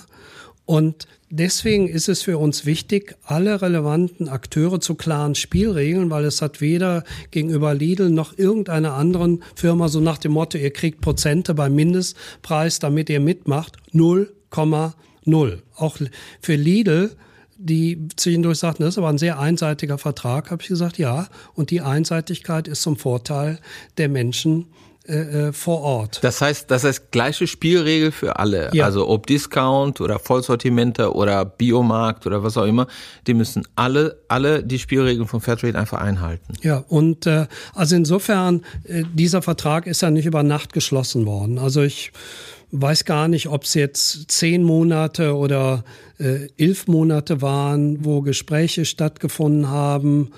Und 0.68 1.08
deswegen 1.30 1.88
ist 1.88 2.10
es 2.10 2.20
für 2.20 2.36
uns 2.36 2.66
wichtig, 2.66 3.16
alle 3.24 3.62
relevanten 3.62 4.28
Akteure 4.28 4.80
zu 4.80 4.96
klaren 4.96 5.34
Spielregeln, 5.34 6.10
weil 6.10 6.26
es 6.26 6.42
hat 6.42 6.60
weder 6.60 7.04
gegenüber 7.30 7.72
Lidl 7.72 8.10
noch 8.10 8.36
irgendeiner 8.36 8.92
anderen 8.92 9.42
Firma 9.54 9.88
so 9.88 10.00
nach 10.00 10.18
dem 10.18 10.32
Motto, 10.32 10.58
ihr 10.58 10.70
kriegt 10.70 11.00
Prozente 11.00 11.54
beim 11.54 11.74
Mindestpreis, 11.74 12.80
damit 12.80 13.08
ihr 13.08 13.18
mitmacht, 13.18 13.78
0,0. 13.94 15.58
Auch 15.74 15.96
für 16.42 16.54
Lidl 16.54 17.16
die 17.56 18.06
zwischendurch 18.14 18.58
sagten, 18.58 18.82
das 18.82 18.94
ist 18.94 18.98
aber 18.98 19.08
ein 19.08 19.18
sehr 19.18 19.40
einseitiger 19.40 19.96
Vertrag, 19.96 20.50
habe 20.50 20.62
ich 20.62 20.68
gesagt, 20.68 20.98
ja. 20.98 21.28
Und 21.54 21.70
die 21.70 21.80
Einseitigkeit 21.80 22.68
ist 22.68 22.82
zum 22.82 22.98
Vorteil 22.98 23.58
der 23.96 24.10
Menschen 24.10 24.66
äh, 25.08 25.48
äh, 25.48 25.52
vor 25.52 25.80
Ort. 25.80 26.20
Das 26.22 26.42
heißt, 26.42 26.70
das 26.70 26.84
heißt 26.84 27.10
gleiche 27.10 27.46
Spielregel 27.46 28.12
für 28.12 28.38
alle. 28.38 28.68
Ja. 28.74 28.84
Also 28.84 29.08
ob 29.08 29.26
Discount 29.26 30.02
oder 30.02 30.18
Vollsortimente 30.18 31.14
oder 31.14 31.46
Biomarkt 31.46 32.26
oder 32.26 32.42
was 32.42 32.58
auch 32.58 32.66
immer, 32.66 32.86
die 33.26 33.32
müssen 33.32 33.66
alle, 33.74 34.18
alle 34.28 34.62
die 34.62 34.78
Spielregeln 34.78 35.26
von 35.26 35.40
Fairtrade 35.40 35.78
einfach 35.78 36.00
einhalten. 36.02 36.52
Ja, 36.60 36.84
und 36.88 37.26
äh, 37.26 37.46
also 37.74 37.96
insofern, 37.96 38.62
äh, 38.84 39.04
dieser 39.14 39.40
Vertrag 39.40 39.86
ist 39.86 40.02
ja 40.02 40.10
nicht 40.10 40.26
über 40.26 40.42
Nacht 40.42 40.74
geschlossen 40.74 41.24
worden. 41.24 41.58
Also 41.58 41.80
ich 41.80 42.12
weiß 42.70 43.06
gar 43.06 43.28
nicht, 43.28 43.48
ob 43.48 43.64
es 43.64 43.72
jetzt 43.74 44.30
zehn 44.30 44.62
Monate 44.62 45.34
oder 45.34 45.84
äh, 46.18 46.48
elf 46.58 46.86
Monate 46.86 47.40
waren, 47.40 48.04
wo 48.04 48.20
Gespräche 48.20 48.84
stattgefunden 48.84 49.68
haben, 49.68 50.32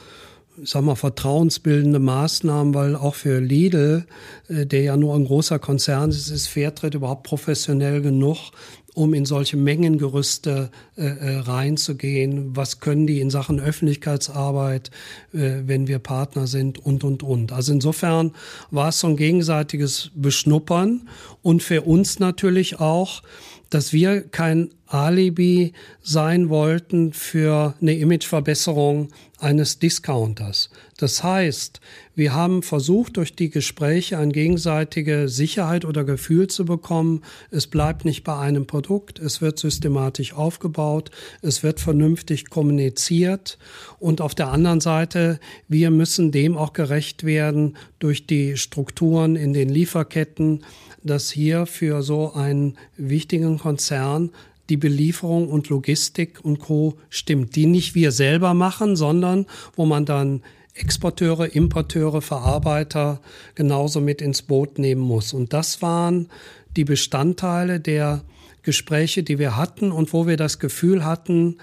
sag 0.64 0.82
mal, 0.82 0.94
vertrauensbildende 0.94 1.98
Maßnahmen, 1.98 2.74
weil 2.74 2.96
auch 2.96 3.14
für 3.14 3.40
Lidl, 3.40 4.06
äh, 4.48 4.66
der 4.66 4.82
ja 4.82 4.96
nur 4.96 5.14
ein 5.14 5.24
großer 5.24 5.58
Konzern 5.58 6.10
ist, 6.10 6.30
ist 6.30 6.48
Fairtrade 6.48 6.98
überhaupt 6.98 7.24
professionell 7.24 8.00
genug, 8.02 8.52
um 8.94 9.14
in 9.14 9.24
solche 9.24 9.56
Mengengerüste 9.56 10.70
äh, 10.96 11.04
äh, 11.04 11.38
reinzugehen. 11.38 12.56
Was 12.56 12.80
können 12.80 13.06
die 13.06 13.20
in 13.20 13.30
Sachen 13.30 13.60
Öffentlichkeitsarbeit, 13.60 14.90
äh, 15.32 15.62
wenn 15.66 15.86
wir 15.86 15.98
Partner 15.98 16.46
sind 16.46 16.78
und, 16.78 17.04
und, 17.04 17.22
und. 17.22 17.52
Also 17.52 17.72
insofern 17.72 18.32
war 18.70 18.88
es 18.88 19.00
so 19.00 19.06
ein 19.06 19.16
gegenseitiges 19.16 20.10
Beschnuppern 20.14 21.08
und 21.42 21.62
für 21.62 21.82
uns 21.82 22.18
natürlich 22.18 22.80
auch, 22.80 23.22
dass 23.70 23.92
wir 23.92 24.22
kein 24.22 24.70
Alibi 24.86 25.72
sein 26.02 26.48
wollten 26.48 27.12
für 27.12 27.74
eine 27.80 27.96
Imageverbesserung 27.96 29.08
eines 29.38 29.78
Discounters. 29.78 30.68
Das 30.98 31.22
heißt, 31.22 31.80
wir 32.14 32.34
haben 32.34 32.62
versucht, 32.62 33.16
durch 33.16 33.34
die 33.34 33.48
Gespräche 33.48 34.18
eine 34.18 34.32
gegenseitige 34.32 35.28
Sicherheit 35.28 35.84
oder 35.84 36.04
Gefühl 36.04 36.48
zu 36.48 36.64
bekommen. 36.64 37.22
Es 37.50 37.68
bleibt 37.68 38.04
nicht 38.04 38.24
bei 38.24 38.36
einem 38.36 38.66
Produkt, 38.66 39.18
es 39.18 39.40
wird 39.40 39.58
systematisch 39.58 40.34
aufgebaut, 40.34 41.10
es 41.40 41.62
wird 41.62 41.80
vernünftig 41.80 42.50
kommuniziert 42.50 43.58
und 43.98 44.20
auf 44.20 44.34
der 44.34 44.48
anderen 44.48 44.80
Seite, 44.80 45.40
wir 45.68 45.90
müssen 45.90 46.32
dem 46.32 46.56
auch 46.56 46.72
gerecht 46.72 47.24
werden 47.24 47.76
durch 48.00 48.26
die 48.26 48.56
Strukturen 48.56 49.36
in 49.36 49.52
den 49.52 49.68
Lieferketten, 49.68 50.64
dass 51.02 51.30
hier 51.30 51.66
für 51.66 52.02
so 52.02 52.32
einen 52.34 52.76
wichtigen 52.96 53.58
Konzern 53.58 54.30
die 54.68 54.76
Belieferung 54.76 55.48
und 55.48 55.68
Logistik 55.68 56.44
und 56.44 56.60
Co. 56.60 56.96
stimmt, 57.08 57.56
die 57.56 57.66
nicht 57.66 57.94
wir 57.94 58.12
selber 58.12 58.54
machen, 58.54 58.94
sondern 58.96 59.46
wo 59.74 59.84
man 59.84 60.04
dann 60.04 60.42
Exporteure, 60.74 61.54
Importeure, 61.54 62.22
Verarbeiter 62.22 63.20
genauso 63.56 64.00
mit 64.00 64.22
ins 64.22 64.42
Boot 64.42 64.78
nehmen 64.78 65.00
muss. 65.00 65.32
Und 65.32 65.52
das 65.52 65.82
waren 65.82 66.28
die 66.76 66.84
Bestandteile 66.84 67.80
der 67.80 68.22
Gespräche, 68.62 69.24
die 69.24 69.38
wir 69.38 69.56
hatten 69.56 69.90
und 69.90 70.12
wo 70.12 70.28
wir 70.28 70.36
das 70.36 70.60
Gefühl 70.60 71.04
hatten, 71.04 71.58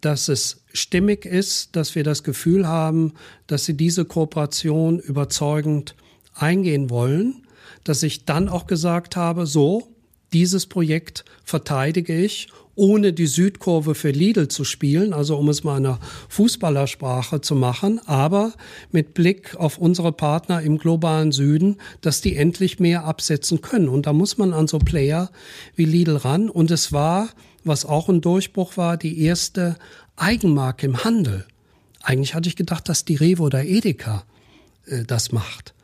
dass 0.00 0.28
es 0.28 0.62
stimmig 0.72 1.24
ist, 1.24 1.76
dass 1.76 1.94
wir 1.94 2.02
das 2.02 2.24
Gefühl 2.24 2.66
haben, 2.66 3.14
dass 3.46 3.64
sie 3.64 3.76
diese 3.76 4.04
Kooperation 4.04 4.98
überzeugend 4.98 5.94
eingehen 6.34 6.90
wollen 6.90 7.42
dass 7.88 8.02
ich 8.02 8.24
dann 8.24 8.48
auch 8.48 8.66
gesagt 8.66 9.16
habe, 9.16 9.46
so, 9.46 9.88
dieses 10.32 10.66
Projekt 10.66 11.24
verteidige 11.44 12.14
ich, 12.14 12.48
ohne 12.74 13.12
die 13.12 13.26
Südkurve 13.26 13.96
für 13.96 14.10
Lidl 14.10 14.46
zu 14.46 14.62
spielen, 14.62 15.12
also 15.12 15.36
um 15.36 15.48
es 15.48 15.64
mal 15.64 15.78
in 15.78 15.86
einer 15.86 15.98
Fußballersprache 16.28 17.40
zu 17.40 17.56
machen, 17.56 18.00
aber 18.06 18.52
mit 18.92 19.14
Blick 19.14 19.56
auf 19.56 19.78
unsere 19.78 20.12
Partner 20.12 20.62
im 20.62 20.78
globalen 20.78 21.32
Süden, 21.32 21.78
dass 22.02 22.20
die 22.20 22.36
endlich 22.36 22.78
mehr 22.78 23.04
absetzen 23.04 23.62
können. 23.62 23.88
Und 23.88 24.06
da 24.06 24.12
muss 24.12 24.38
man 24.38 24.52
an 24.52 24.68
so 24.68 24.78
Player 24.78 25.30
wie 25.74 25.86
Lidl 25.86 26.16
ran. 26.16 26.48
Und 26.48 26.70
es 26.70 26.92
war, 26.92 27.30
was 27.64 27.84
auch 27.84 28.08
ein 28.08 28.20
Durchbruch 28.20 28.76
war, 28.76 28.96
die 28.96 29.22
erste 29.22 29.76
Eigenmarke 30.14 30.86
im 30.86 31.02
Handel. 31.02 31.46
Eigentlich 32.02 32.34
hatte 32.34 32.48
ich 32.48 32.54
gedacht, 32.54 32.88
dass 32.88 33.04
die 33.04 33.16
Revo 33.16 33.46
oder 33.46 33.64
Edeka 33.64 34.24
äh, 34.86 35.02
das 35.04 35.32
macht. 35.32 35.74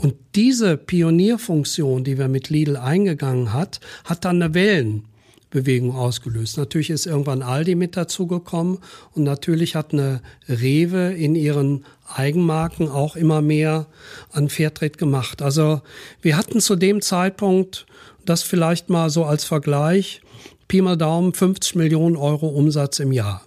Und 0.00 0.14
diese 0.34 0.78
Pionierfunktion, 0.78 2.04
die 2.04 2.16
wir 2.16 2.28
mit 2.28 2.48
Lidl 2.48 2.78
eingegangen 2.78 3.52
hat, 3.52 3.80
hat 4.04 4.24
dann 4.24 4.42
eine 4.42 4.54
Wellenbewegung 4.54 5.94
ausgelöst. 5.94 6.56
Natürlich 6.56 6.88
ist 6.88 7.04
irgendwann 7.04 7.42
Aldi 7.42 7.74
mit 7.74 7.98
dazugekommen 7.98 8.78
und 9.12 9.24
natürlich 9.24 9.74
hat 9.74 9.92
eine 9.92 10.22
Rewe 10.48 11.12
in 11.12 11.34
ihren 11.34 11.84
Eigenmarken 12.06 12.88
auch 12.88 13.14
immer 13.14 13.42
mehr 13.42 13.88
an 14.32 14.48
Fairtrade 14.48 14.96
gemacht. 14.96 15.42
Also 15.42 15.82
wir 16.22 16.38
hatten 16.38 16.60
zu 16.60 16.76
dem 16.76 17.02
Zeitpunkt, 17.02 17.84
das 18.24 18.42
vielleicht 18.42 18.88
mal 18.88 19.10
so 19.10 19.26
als 19.26 19.44
Vergleich, 19.44 20.22
Pi 20.66 20.80
mal 20.80 20.96
Daumen 20.96 21.34
50 21.34 21.74
Millionen 21.74 22.16
Euro 22.16 22.48
Umsatz 22.48 23.00
im 23.00 23.12
Jahr. 23.12 23.42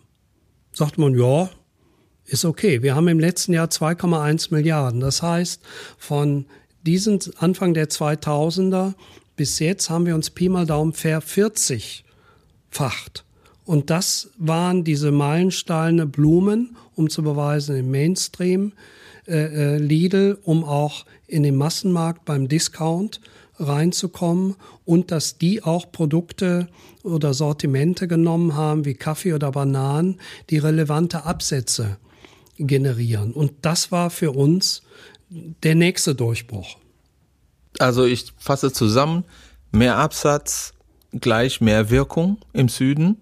Sagt 0.72 1.00
man, 1.00 1.18
ja, 1.18 1.50
ist 2.26 2.46
okay. 2.46 2.82
Wir 2.82 2.96
haben 2.96 3.08
im 3.08 3.20
letzten 3.20 3.54
Jahr 3.54 3.68
2,1 3.68 4.48
Milliarden. 4.52 5.00
Das 5.00 5.22
heißt, 5.22 5.62
von 5.98 6.46
diesem 6.86 7.20
Anfang 7.38 7.74
der 7.74 7.90
2000er 7.90 8.94
bis 9.36 9.60
jetzt 9.60 9.90
haben 9.90 10.06
wir 10.06 10.16
uns 10.16 10.30
Pi 10.30 10.48
mal 10.48 10.66
Daumen 10.66 10.94
vervierzigfacht. 10.94 13.26
Und 13.66 13.90
das 13.90 14.30
waren 14.38 14.84
diese 14.84 15.12
Meilensteine 15.12 16.06
Blumen, 16.06 16.76
um 16.96 17.10
zu 17.10 17.24
beweisen 17.24 17.78
im 17.78 17.92
Mainstream, 17.92 18.74
äh, 19.26 19.76
äh, 19.76 19.78
Lidl, 19.78 20.38
um 20.44 20.64
auch 20.64 21.06
in 21.28 21.44
den 21.44 21.56
Massenmarkt 21.56 22.26
beim 22.26 22.48
Discount 22.48 23.22
reinzukommen 23.58 24.56
und 24.86 25.12
dass 25.12 25.38
die 25.38 25.64
auch 25.64 25.92
Produkte 25.92 26.68
oder 27.04 27.34
Sortimente 27.34 28.08
genommen 28.08 28.56
haben 28.56 28.86
wie 28.86 28.96
Kaffee 28.96 29.34
oder 29.34 29.52
Bananen, 29.52 30.20
die 30.50 30.58
relevante 30.58 31.26
Absätze 31.26 31.98
generieren. 32.58 33.34
Und 33.34 33.54
das 33.62 33.92
war 33.92 34.10
für 34.10 34.32
uns 34.32 34.84
der 35.30 35.76
nächste 35.76 36.16
Durchbruch. 36.16 36.78
Also 37.80 38.06
ich 38.06 38.34
fasse 38.38 38.72
zusammen, 38.72 39.26
mehr 39.72 39.98
Absatz 39.98 40.74
gleich 41.12 41.62
mehr 41.62 41.90
Wirkung 41.90 42.38
im 42.54 42.70
Süden, 42.70 43.18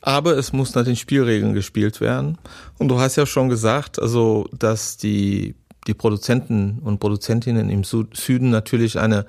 aber 0.00 0.36
es 0.36 0.52
muss 0.52 0.74
nach 0.74 0.84
den 0.84 0.96
Spielregeln 0.96 1.54
gespielt 1.54 2.00
werden. 2.00 2.38
Und 2.78 2.88
du 2.88 3.00
hast 3.00 3.16
ja 3.16 3.26
schon 3.26 3.48
gesagt, 3.48 4.00
also 4.00 4.48
dass 4.52 4.96
die 4.96 5.54
die 5.86 5.94
Produzenten 5.94 6.80
und 6.80 7.00
Produzentinnen 7.00 7.70
im 7.70 7.82
Süden 7.82 8.50
natürlich 8.50 8.98
eine 8.98 9.26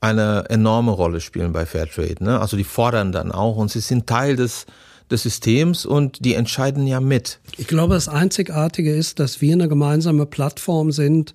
eine 0.00 0.46
enorme 0.48 0.90
Rolle 0.90 1.20
spielen 1.20 1.52
bei 1.52 1.64
Fairtrade. 1.64 2.22
Ne? 2.22 2.40
Also 2.40 2.56
die 2.56 2.64
fordern 2.64 3.12
dann 3.12 3.30
auch 3.30 3.56
und 3.56 3.70
sie 3.70 3.80
sind 3.80 4.08
Teil 4.08 4.34
des 4.34 4.66
des 5.12 5.22
Systems 5.22 5.86
und 5.86 6.24
die 6.24 6.34
entscheiden 6.34 6.86
ja 6.86 7.00
mit. 7.00 7.38
Ich 7.56 7.68
glaube, 7.68 7.94
das 7.94 8.08
Einzigartige 8.08 8.94
ist, 8.94 9.20
dass 9.20 9.40
wir 9.40 9.52
eine 9.52 9.68
gemeinsame 9.68 10.26
Plattform 10.26 10.90
sind 10.90 11.34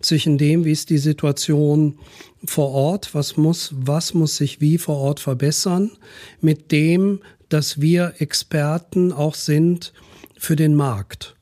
zwischen 0.00 0.38
dem, 0.38 0.64
wie 0.64 0.72
ist 0.72 0.88
die 0.90 0.98
Situation 0.98 1.98
vor 2.44 2.70
Ort, 2.70 3.14
was 3.14 3.36
muss, 3.36 3.74
was 3.76 4.14
muss 4.14 4.36
sich 4.36 4.60
wie 4.60 4.78
vor 4.78 4.96
Ort 4.96 5.20
verbessern, 5.20 5.90
mit 6.40 6.72
dem, 6.72 7.20
dass 7.48 7.80
wir 7.80 8.14
Experten 8.18 9.12
auch 9.12 9.34
sind 9.34 9.92
für 10.38 10.56
den 10.56 10.74
Markt. 10.74 11.34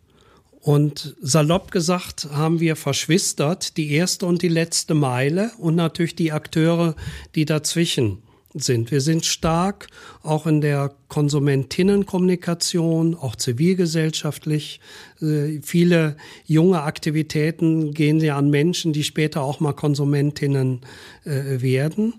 Und 0.60 1.14
salopp 1.20 1.70
gesagt 1.72 2.28
haben 2.32 2.58
wir 2.58 2.74
verschwistert 2.76 3.76
die 3.76 3.92
erste 3.92 4.24
und 4.24 4.40
die 4.40 4.48
letzte 4.48 4.94
Meile 4.94 5.50
und 5.58 5.74
natürlich 5.74 6.16
die 6.16 6.32
Akteure, 6.32 6.96
die 7.34 7.44
dazwischen 7.44 8.23
sind. 8.54 8.92
Wir 8.92 9.00
sind 9.00 9.26
stark 9.26 9.88
auch 10.22 10.46
in 10.46 10.60
der 10.60 10.92
Konsumentinnenkommunikation, 11.08 13.16
auch 13.16 13.34
zivilgesellschaftlich. 13.36 14.80
Äh, 15.20 15.60
viele 15.62 16.16
junge 16.46 16.82
Aktivitäten 16.82 17.92
gehen 17.92 18.20
ja 18.20 18.38
an 18.38 18.50
Menschen, 18.50 18.92
die 18.92 19.04
später 19.04 19.42
auch 19.42 19.60
mal 19.60 19.72
Konsumentinnen 19.72 20.80
äh, 21.24 21.60
werden. 21.60 22.14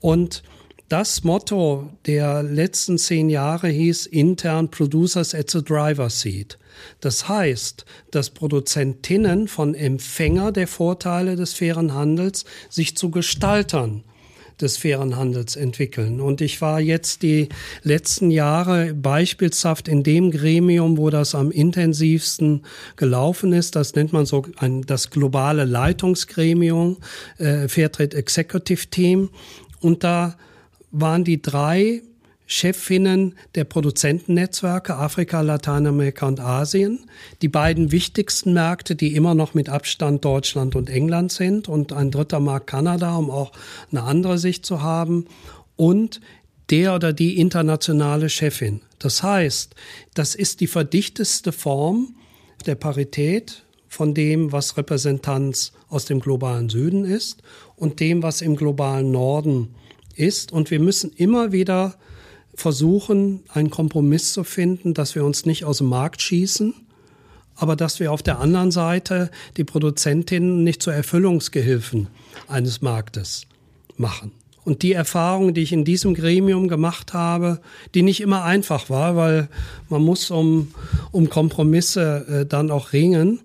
Und 0.00 0.42
das 0.88 1.24
Motto 1.24 1.90
der 2.06 2.42
letzten 2.42 2.98
zehn 2.98 3.28
Jahre 3.28 3.68
hieß 3.68 4.06
intern 4.06 4.70
Producers 4.70 5.34
at 5.34 5.50
the 5.50 5.62
Driver 5.62 6.10
Seat. 6.10 6.58
Das 7.00 7.28
heißt, 7.28 7.84
dass 8.10 8.30
Produzentinnen 8.30 9.48
von 9.48 9.74
Empfänger 9.74 10.52
der 10.52 10.68
Vorteile 10.68 11.36
des 11.36 11.54
fairen 11.54 11.94
Handels 11.94 12.44
sich 12.68 12.96
zu 12.96 13.10
Gestaltern 13.10 14.04
des 14.60 14.76
fairen 14.76 15.16
Handels 15.16 15.56
entwickeln. 15.56 16.20
Und 16.20 16.40
ich 16.40 16.60
war 16.60 16.80
jetzt 16.80 17.22
die 17.22 17.48
letzten 17.82 18.30
Jahre 18.30 18.94
beispielshaft 18.94 19.88
in 19.88 20.02
dem 20.02 20.30
Gremium, 20.30 20.96
wo 20.96 21.10
das 21.10 21.34
am 21.34 21.50
intensivsten 21.50 22.62
gelaufen 22.96 23.52
ist. 23.52 23.76
Das 23.76 23.94
nennt 23.94 24.12
man 24.12 24.26
so 24.26 24.46
ein, 24.56 24.82
das 24.82 25.10
globale 25.10 25.64
Leitungsgremium, 25.64 26.96
äh, 27.38 27.68
Fairtrade 27.68 28.16
Executive 28.16 28.86
Team. 28.86 29.30
Und 29.80 30.04
da 30.04 30.36
waren 30.90 31.24
die 31.24 31.42
drei 31.42 32.02
Chefinnen 32.46 33.34
der 33.56 33.64
Produzentennetzwerke 33.64 34.94
Afrika, 34.94 35.40
Lateinamerika 35.40 36.28
und 36.28 36.40
Asien. 36.40 37.10
Die 37.42 37.48
beiden 37.48 37.90
wichtigsten 37.90 38.52
Märkte, 38.52 38.94
die 38.94 39.14
immer 39.14 39.34
noch 39.34 39.54
mit 39.54 39.68
Abstand 39.68 40.24
Deutschland 40.24 40.76
und 40.76 40.88
England 40.88 41.32
sind 41.32 41.68
und 41.68 41.92
ein 41.92 42.10
dritter 42.10 42.40
Markt 42.40 42.68
Kanada, 42.68 43.16
um 43.16 43.30
auch 43.30 43.52
eine 43.90 44.04
andere 44.04 44.38
Sicht 44.38 44.64
zu 44.64 44.80
haben. 44.80 45.26
Und 45.74 46.20
der 46.70 46.94
oder 46.94 47.12
die 47.12 47.38
internationale 47.38 48.28
Chefin. 48.28 48.80
Das 48.98 49.22
heißt, 49.22 49.74
das 50.14 50.34
ist 50.34 50.60
die 50.60 50.66
verdichteste 50.66 51.52
Form 51.52 52.14
der 52.64 52.74
Parität 52.74 53.64
von 53.88 54.14
dem, 54.14 54.52
was 54.52 54.76
Repräsentanz 54.76 55.72
aus 55.88 56.06
dem 56.06 56.20
globalen 56.20 56.68
Süden 56.68 57.04
ist 57.04 57.42
und 57.76 58.00
dem, 58.00 58.22
was 58.22 58.40
im 58.40 58.56
globalen 58.56 59.10
Norden 59.10 59.74
ist. 60.14 60.52
Und 60.52 60.70
wir 60.70 60.80
müssen 60.80 61.12
immer 61.12 61.52
wieder 61.52 61.96
versuchen, 62.56 63.40
einen 63.52 63.70
Kompromiss 63.70 64.32
zu 64.32 64.42
finden, 64.42 64.94
dass 64.94 65.14
wir 65.14 65.24
uns 65.24 65.46
nicht 65.46 65.64
aus 65.64 65.78
dem 65.78 65.88
Markt 65.88 66.22
schießen, 66.22 66.74
aber 67.54 67.76
dass 67.76 68.00
wir 68.00 68.12
auf 68.12 68.22
der 68.22 68.40
anderen 68.40 68.70
Seite 68.70 69.30
die 69.56 69.64
Produzentinnen 69.64 70.64
nicht 70.64 70.82
zu 70.82 70.90
Erfüllungsgehilfen 70.90 72.08
eines 72.48 72.82
Marktes 72.82 73.46
machen. 73.96 74.32
Und 74.64 74.82
die 74.82 74.94
Erfahrung, 74.94 75.54
die 75.54 75.62
ich 75.62 75.72
in 75.72 75.84
diesem 75.84 76.14
Gremium 76.14 76.66
gemacht 76.66 77.12
habe, 77.12 77.60
die 77.94 78.02
nicht 78.02 78.20
immer 78.20 78.42
einfach 78.42 78.90
war, 78.90 79.14
weil 79.14 79.48
man 79.88 80.02
muss 80.02 80.30
um, 80.32 80.74
um 81.12 81.28
Kompromisse 81.28 82.26
äh, 82.28 82.46
dann 82.46 82.72
auch 82.72 82.92
ringen, 82.92 83.40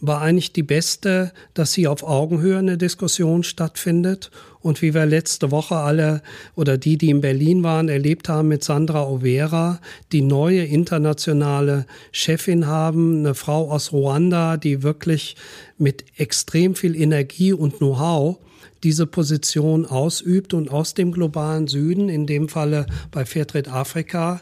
war 0.00 0.20
eigentlich 0.20 0.52
die 0.52 0.64
beste, 0.64 1.32
dass 1.54 1.72
sie 1.72 1.86
auf 1.86 2.02
Augenhöhe 2.02 2.58
eine 2.58 2.76
Diskussion 2.76 3.44
stattfindet. 3.44 4.30
Und 4.64 4.80
wie 4.80 4.94
wir 4.94 5.04
letzte 5.04 5.50
Woche 5.50 5.76
alle 5.76 6.22
oder 6.56 6.78
die, 6.78 6.96
die 6.96 7.10
in 7.10 7.20
Berlin 7.20 7.62
waren, 7.62 7.90
erlebt 7.90 8.30
haben 8.30 8.48
mit 8.48 8.64
Sandra 8.64 9.06
Overa, 9.06 9.78
die 10.10 10.22
neue 10.22 10.64
internationale 10.64 11.84
Chefin 12.12 12.66
haben, 12.66 13.18
eine 13.18 13.34
Frau 13.34 13.70
aus 13.70 13.92
Ruanda, 13.92 14.56
die 14.56 14.82
wirklich 14.82 15.36
mit 15.76 16.06
extrem 16.16 16.74
viel 16.76 16.96
Energie 16.96 17.52
und 17.52 17.76
Know-how 17.76 18.38
diese 18.84 19.06
Position 19.06 19.84
ausübt 19.84 20.54
und 20.54 20.70
aus 20.70 20.94
dem 20.94 21.12
globalen 21.12 21.66
Süden, 21.66 22.08
in 22.08 22.26
dem 22.26 22.48
Falle 22.48 22.86
bei 23.10 23.24
Fairtrade 23.24 23.70
Afrika, 23.70 24.40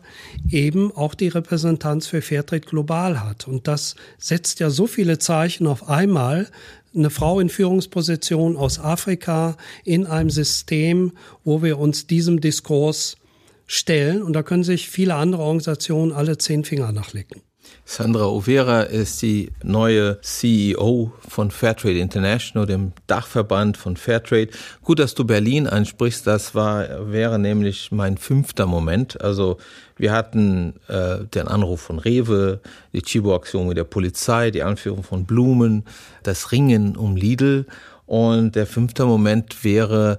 eben 0.51 0.93
auch 0.93 1.15
die 1.15 1.29
Repräsentanz 1.29 2.07
für 2.07 2.23
Fairtrade 2.23 2.67
global 2.67 3.25
hat. 3.25 3.49
Und 3.49 3.69
das 3.69 3.95
setzt 4.19 4.61
ja 4.61 4.71
so 4.71 4.87
viele 4.87 5.19
Zeichen 5.19 5.67
auf 5.67 5.89
einmal, 5.89 6.49
eine 6.95 7.11
Frau 7.11 7.41
in 7.41 7.49
Führungsposition 7.49 8.57
aus 8.57 8.79
Afrika 8.79 9.57
in 9.85 10.07
einem 10.07 10.31
System, 10.31 11.13
wo 11.45 11.63
wir 11.63 11.79
uns 11.79 12.07
diesem 12.07 12.41
Diskurs 12.41 13.17
stellen. 13.67 14.23
Und 14.23 14.35
da 14.35 14.43
können 14.43 14.65
sich 14.65 14.89
viele 14.89 15.15
andere 15.15 15.43
Organisationen 15.43 16.13
alle 16.13 16.39
zehn 16.39 16.65
Finger 16.65 16.93
nachlecken. 16.93 17.43
Sandra 17.85 18.27
Overa 18.27 18.83
ist 18.83 19.21
die 19.23 19.51
neue 19.63 20.21
CEO 20.23 21.13
von 21.29 21.51
Fairtrade 21.51 21.99
International, 21.99 22.65
dem 22.67 22.93
Dachverband 23.09 23.77
von 23.77 23.97
Fairtrade. 23.97 24.49
Gut, 24.83 25.01
dass 25.01 25.15
du 25.15 25.25
Berlin 25.25 25.67
ansprichst. 25.67 26.27
Das 26.27 26.55
war, 26.55 27.11
wäre 27.11 27.39
nämlich 27.39 27.91
mein 27.91 28.17
fünfter 28.19 28.67
Moment. 28.67 29.21
Also 29.21 29.59
wir 29.97 30.13
hatten 30.13 30.75
äh, 30.89 31.25
den 31.25 31.49
Anruf 31.49 31.81
von 31.81 31.99
Rewe, 31.99 32.61
die 32.93 33.03
Chibo-Aktion 33.03 33.67
mit 33.67 33.77
der 33.77 33.85
Polizei, 33.85 34.51
die 34.51 34.63
Anführung 34.63 35.03
von 35.03 35.25
Blumen, 35.27 35.85
das 36.23 36.53
Ringen 36.53 36.97
um 36.97 37.17
Lidl. 37.17 37.67
Und 38.07 38.55
der 38.55 38.67
fünfte 38.67 39.05
Moment 39.07 39.65
wäre 39.65 40.19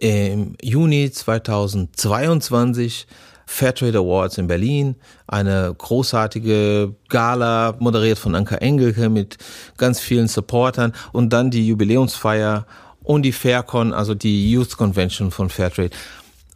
im 0.00 0.56
Juni 0.60 1.10
2022 1.10 3.06
Fairtrade 3.52 3.98
Awards 3.98 4.38
in 4.38 4.46
Berlin, 4.46 4.94
eine 5.26 5.74
großartige 5.76 6.94
Gala, 7.08 7.74
moderiert 7.80 8.16
von 8.16 8.36
Anka 8.36 8.54
Engelke 8.54 9.08
mit 9.08 9.38
ganz 9.76 9.98
vielen 9.98 10.28
Supportern 10.28 10.92
und 11.12 11.32
dann 11.32 11.50
die 11.50 11.66
Jubiläumsfeier 11.66 12.64
und 13.02 13.22
die 13.22 13.32
Faircon, 13.32 13.92
also 13.92 14.14
die 14.14 14.52
Youth 14.52 14.76
Convention 14.76 15.32
von 15.32 15.50
Fairtrade. 15.50 15.90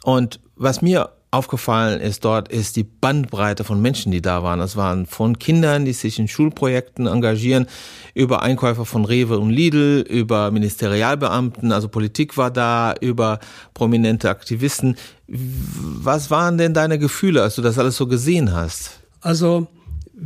Und 0.05 0.39
was 0.55 0.83
mir 0.83 1.11
aufgefallen 1.35 2.01
ist 2.01 2.25
dort, 2.25 2.49
ist 2.49 2.77
die 2.77 2.85
Bandbreite 2.85 3.65
von 3.65 3.83
Menschen, 3.83 4.13
die 4.13 4.23
da 4.23 4.43
waren. 4.43 4.61
Es 4.61 4.77
waren 4.77 5.07
von 5.07 5.39
Kindern, 5.39 5.85
die 5.85 5.93
sich 5.93 6.19
in 6.19 6.29
Schulprojekten 6.29 7.07
engagieren, 7.07 7.67
über 8.15 8.43
Einkäufer 8.43 8.85
von 8.85 9.05
Rewe 9.05 9.39
und 9.39 9.51
Lidl, 9.51 10.05
über 10.09 10.51
Ministerialbeamten, 10.51 11.73
also 11.73 11.89
Politik 11.89 12.37
war 12.37 12.51
da, 12.51 12.95
über 13.01 13.41
prominente 13.75 14.31
Aktivisten. 14.31 14.97
Was 15.27 16.31
waren 16.31 16.57
denn 16.57 16.75
deine 16.75 16.99
Gefühle, 16.99 17.43
als 17.43 17.57
du 17.57 17.63
das 17.63 17.79
alles 17.79 17.97
so 17.97 18.07
gesehen 18.07 18.55
hast? 18.55 19.01
Also 19.21 19.67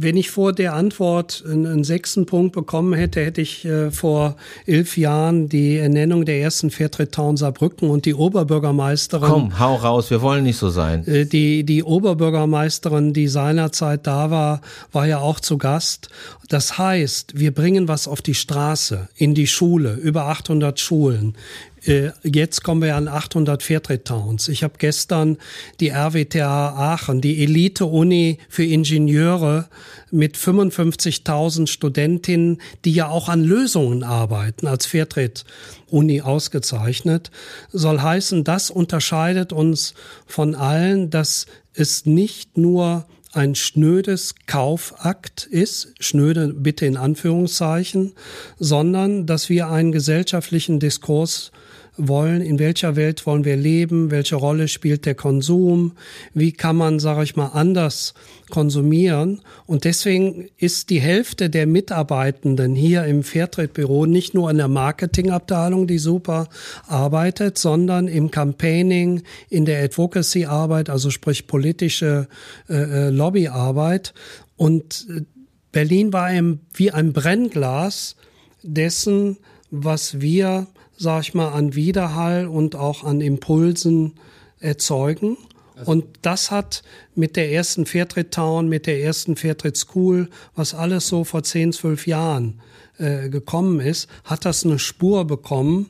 wenn 0.01 0.17
ich 0.17 0.31
vor 0.31 0.53
der 0.53 0.75
Antwort 0.75 1.45
einen, 1.47 1.85
sechsten 1.85 2.27
Punkt 2.27 2.53
bekommen 2.55 2.95
hätte, 2.95 3.25
hätte 3.25 3.41
ich 3.41 3.65
äh, 3.65 3.91
vor 3.91 4.37
elf 4.67 4.97
Jahren 4.97 5.49
die 5.49 5.77
Ernennung 5.77 6.25
der 6.25 6.41
ersten 6.41 6.71
Fairtrade 6.71 7.11
Town 7.11 7.37
Saarbrücken 7.37 7.91
und 7.91 8.05
die 8.05 8.15
Oberbürgermeisterin. 8.15 9.29
Komm, 9.29 9.59
hau 9.59 9.77
raus, 9.77 10.11
wir 10.11 10.23
wollen 10.23 10.45
nicht 10.45 10.59
so 10.59 10.71
sein. 10.71 11.07
Äh, 11.07 11.27
die, 11.27 11.65
die 11.65 11.83
Oberbürgermeisterin, 11.83 13.13
die 13.13 13.29
seinerzeit 13.29 14.07
da 14.07 14.31
war, 14.31 14.61
war 14.93 15.07
ja 15.07 15.19
auch 15.19 15.41
zu 15.41 15.59
Gast. 15.59 16.09
Das 16.49 16.79
heißt, 16.79 17.39
wir 17.39 17.53
bringen 17.53 17.89
was 17.89 18.09
auf 18.09 18.23
die 18.23 18.35
Straße, 18.35 19.09
in 19.17 19.35
die 19.35 19.47
Schule, 19.47 19.95
über 19.95 20.27
800 20.27 20.81
Schulen. 20.81 21.35
Äh, 21.85 22.11
jetzt 22.23 22.63
kommen 22.65 22.83
wir 22.83 22.97
an 22.97 23.09
800 23.09 23.63
Fairtrade 23.63 24.05
Towns. 24.05 24.49
Ich 24.49 24.63
habe 24.63 24.75
gestern 24.79 25.39
die 25.81 25.91
RWTH 25.91 26.43
Aachen, 26.43 27.21
die 27.21 27.43
Elite-Uni 27.43 28.39
für 28.49 28.65
Ingenieure 28.65 29.69
mit 30.11 30.37
55.000 30.37 31.67
Studentinnen, 31.67 32.61
die 32.85 32.93
ja 32.93 33.09
auch 33.09 33.29
an 33.29 33.43
Lösungen 33.43 34.03
arbeiten, 34.03 34.67
als 34.67 34.87
Fairtrade-Uni 34.87 36.23
ausgezeichnet. 36.23 37.31
Soll 37.73 38.01
heißen, 38.01 38.45
das 38.45 38.71
unterscheidet 38.71 39.53
uns 39.53 39.95
von 40.27 40.55
allen, 40.55 41.11
dass 41.11 41.47
es 41.75 42.07
nicht 42.07 42.59
nur 42.59 43.07
ein 43.33 43.55
schnödes 43.55 44.35
Kaufakt 44.47 45.45
ist, 45.45 45.95
schnöde 46.01 46.49
bitte 46.55 46.87
in 46.87 46.97
Anführungszeichen, 46.97 48.15
sondern 48.59 49.27
dass 49.27 49.49
wir 49.49 49.69
einen 49.69 49.93
gesellschaftlichen 49.93 50.81
Diskurs 50.81 51.53
wollen, 51.99 52.41
in 52.41 52.59
welcher 52.59 52.97
Welt 52.97 53.27
wollen 53.27 53.45
wir 53.45 53.57
leben, 53.57 54.11
welche 54.11 54.37
Rolle 54.37 54.69
spielt 54.69 55.05
der 55.05 55.15
Konsum, 55.15 55.93
wie 56.33 56.53
kann 56.53 56.77
man, 56.77 57.01
sage 57.01 57.25
ich 57.25 57.37
mal, 57.37 57.49
anders 57.49 58.15
konsumieren. 58.49 59.43
Und 59.67 59.85
deswegen 59.85 60.49
ist 60.57 60.91
die 60.91 61.01
Hälfte 61.01 61.51
der 61.51 61.67
Mitarbeitenden 61.67 62.75
hier 62.75 63.05
im 63.05 63.23
Fairtrade-Büro 63.23 64.07
nicht 64.07 64.33
nur 64.33 64.51
in 64.51 64.57
der 64.57 64.69
Marketingabteilung, 64.69 65.87
die 65.87 65.99
super 65.99 66.49
arbeitet, 66.87 67.59
sondern 67.59 68.09
im 68.09 68.31
Campaigning, 68.31 69.23
in 69.51 69.65
der 69.65 69.83
Advocacy-Arbeit, 69.83 70.89
also 70.89 71.11
sprich 71.11 71.47
politische 71.47 72.29
äh, 72.69 72.75
äh 72.75 73.11
Lobbyarbeit. 73.11 74.15
Und 74.57 75.07
äh, 75.11 75.23
Berlin 75.73 76.13
war 76.13 76.25
ein, 76.25 76.61
wie 76.75 76.91
ein 76.91 77.13
Brennglas 77.13 78.17
dessen, 78.63 79.37
was 79.71 80.21
wir, 80.21 80.67
sag 80.99 81.23
ich 81.23 81.35
mal, 81.35 81.49
an 81.49 81.75
Widerhall 81.75 82.47
und 82.47 82.77
auch 82.77 83.05
an 83.05 83.21
Impulsen 83.21 84.15
erzeugen. 84.61 85.37
Also 85.77 85.93
und 85.93 86.05
das 86.23 86.51
hat 86.51 86.83
mit 87.15 87.37
der 87.37 87.53
ersten 87.53 87.87
Fairtrade 87.87 88.31
Town, 88.31 88.69
mit 88.69 88.87
der 88.87 89.01
ersten 89.01 89.37
Fairtrade 89.37 89.77
School, 89.77 90.29
was 90.57 90.75
alles 90.75 91.07
so 91.07 91.25
vor 91.25 91.45
10, 91.45 91.73
12 91.73 92.07
Jahren 92.09 92.61
äh, 92.99 93.29
gekommen 93.29 93.79
ist, 93.81 94.09
hat 94.25 94.45
das 94.45 94.65
eine 94.65 94.81
Spur 94.81 95.25
bekommen, 95.25 95.89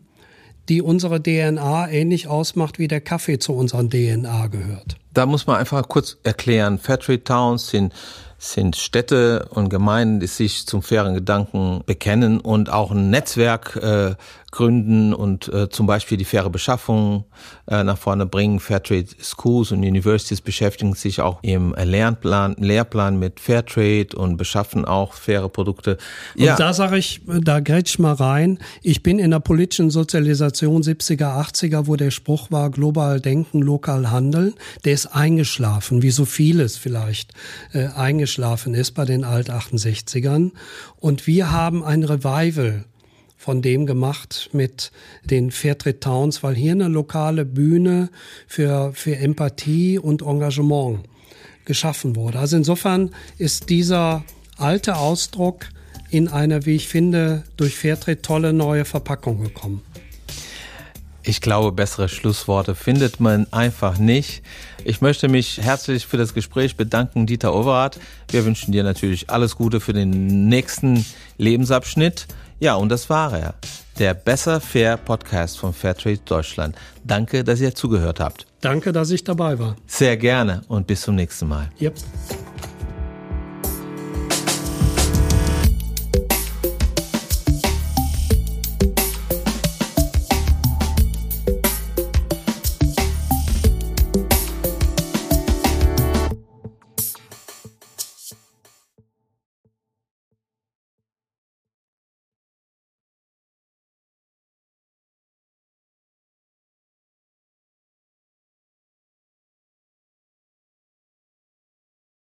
die 0.69 0.83
unsere 0.83 1.23
DNA 1.23 1.91
ähnlich 1.91 2.29
ausmacht, 2.29 2.79
wie 2.79 2.89
der 2.89 3.01
Kaffee 3.01 3.39
zu 3.39 3.55
unseren 3.55 3.89
DNA 3.89 4.49
gehört. 4.49 4.97
Da 5.15 5.25
muss 5.25 5.47
man 5.47 5.57
einfach 5.57 5.89
kurz 5.89 6.19
erklären, 6.23 6.79
Fairtrade 6.79 7.25
Towns 7.25 7.69
sind 7.69 7.95
sind 8.39 8.77
Städte 8.77 9.49
und 9.51 9.69
Gemeinden, 9.69 10.21
die 10.21 10.29
sich 10.29 10.65
zum 10.65 10.83
fairen 10.83 11.15
Gedanken 11.15 11.83
bekennen 11.85 12.39
und 12.39 12.71
auch 12.71 12.93
ein 12.93 13.11
Netzwerk 13.11 13.75
äh, 13.77 14.15
gründen 14.51 15.13
und 15.13 15.53
äh, 15.53 15.69
zum 15.69 15.87
Beispiel 15.87 16.17
die 16.17 16.25
faire 16.25 16.49
Beschaffung 16.49 17.25
äh, 17.67 17.85
nach 17.85 17.99
vorne 17.99 18.25
bringen. 18.25 18.61
Fairtrade 18.61 19.09
Schools 19.21 19.73
und 19.73 19.81
Universities 19.81 20.41
beschäftigen 20.41 20.95
sich 20.95 21.21
auch 21.21 21.39
im 21.43 21.75
Lernplan, 21.75 22.57
Lehrplan 22.59 23.19
mit 23.19 23.41
Fairtrade 23.41 24.17
und 24.17 24.39
beschaffen 24.39 24.87
auch 24.87 25.13
faire 25.13 25.49
Produkte. 25.51 25.99
Ja. 26.35 26.53
Und 26.53 26.61
da 26.61 26.73
sage 26.73 26.97
ich, 26.97 27.21
da 27.27 27.61
grätsch 27.61 27.95
ich 27.95 27.99
mal 27.99 28.15
rein. 28.15 28.59
Ich 28.83 29.03
bin 29.03 29.19
in 29.19 29.31
der 29.31 29.41
politischen 29.41 29.91
Sozialisation 29.91 30.83
70er, 30.83 31.41
80er, 31.41 31.87
wo 31.87 31.97
der 31.97 32.11
Spruch 32.11 32.51
war, 32.51 32.71
global 32.71 33.21
denken, 33.21 33.61
lokal 33.61 34.11
handeln. 34.11 34.55
Der 34.85 34.95
ist 34.95 35.07
eingeschlafen, 35.07 36.03
wie 36.03 36.11
so 36.11 36.25
vieles 36.25 36.77
vielleicht 36.77 37.33
äh, 37.73 37.89
eingeschlafen 37.89 38.75
ist 38.75 38.93
bei 38.93 39.05
den 39.05 39.25
Alt-68ern. 39.25 40.53
Und 40.97 41.27
wir 41.27 41.51
haben 41.51 41.85
ein 41.85 42.03
Revival 42.03 42.85
von 43.39 43.63
dem 43.63 43.87
gemacht 43.87 44.51
mit 44.53 44.91
den 45.25 45.51
Fairtrade 45.51 46.01
Towns, 46.01 46.43
weil 46.43 46.57
hier 46.57 46.73
eine 46.73 46.89
lokale 46.89 47.45
Bühne 47.45 48.11
für, 48.47 48.93
für 48.93 49.17
Empathie 49.17 49.99
und 49.99 50.23
Engagement 50.23 51.05
geschaffen 51.65 52.17
wurde. 52.17 52.41
Also 52.41 52.57
insofern 52.57 53.11
ist 53.39 53.71
dieser 53.71 54.25
alte 54.57 54.97
Ausdruck 54.97 55.67
in 56.11 56.29
einer, 56.29 56.67
wie 56.67 56.75
ich 56.75 56.89
finde, 56.89 57.45
durch 57.57 57.77
Fairtrade 57.77 58.21
tolle 58.21 58.53
neue 58.53 58.85
Verpackung 58.85 59.41
gekommen. 59.43 59.83
Ich 61.23 61.43
glaube, 61.43 61.73
bessere 61.73 62.09
Schlussworte 62.09 62.75
findet 62.75 63.21
man 63.21 63.47
einfach 63.53 63.99
nicht. 63.99 64.43
Ich 64.83 65.03
möchte 65.03 65.29
mich 65.29 65.59
herzlich 65.61 66.07
für 66.07 66.17
das 66.17 66.33
Gespräch 66.33 66.77
bedanken, 66.77 67.27
Dieter 67.27 67.55
Overath. 67.55 68.01
Wir 68.31 68.47
wünschen 68.47 68.73
dir 68.73 68.83
natürlich 68.83 69.29
alles 69.29 69.55
Gute 69.55 69.81
für 69.81 69.93
den 69.93 70.49
nächsten 70.49 71.05
Lebensabschnitt. 71.37 72.27
Ja, 72.61 72.75
und 72.75 72.89
das 72.89 73.09
war 73.09 73.39
er. 73.39 73.55
Der 73.99 74.15
Besser 74.15 74.61
Fair 74.61 74.97
Podcast 74.97 75.59
von 75.59 75.73
Fairtrade 75.73 76.21
Deutschland. 76.25 76.77
Danke, 77.05 77.45
dass 77.45 77.61
ihr 77.61 77.75
zugehört 77.75 78.21
habt. 78.21 78.47
Danke, 78.61 78.93
dass 78.93 79.11
ich 79.11 79.23
dabei 79.23 79.59
war. 79.59 79.77
Sehr 79.87 80.17
gerne 80.17 80.63
und 80.69 80.87
bis 80.87 81.03
zum 81.03 81.15
nächsten 81.15 81.49
Mal. 81.49 81.71
Yep. 81.81 81.95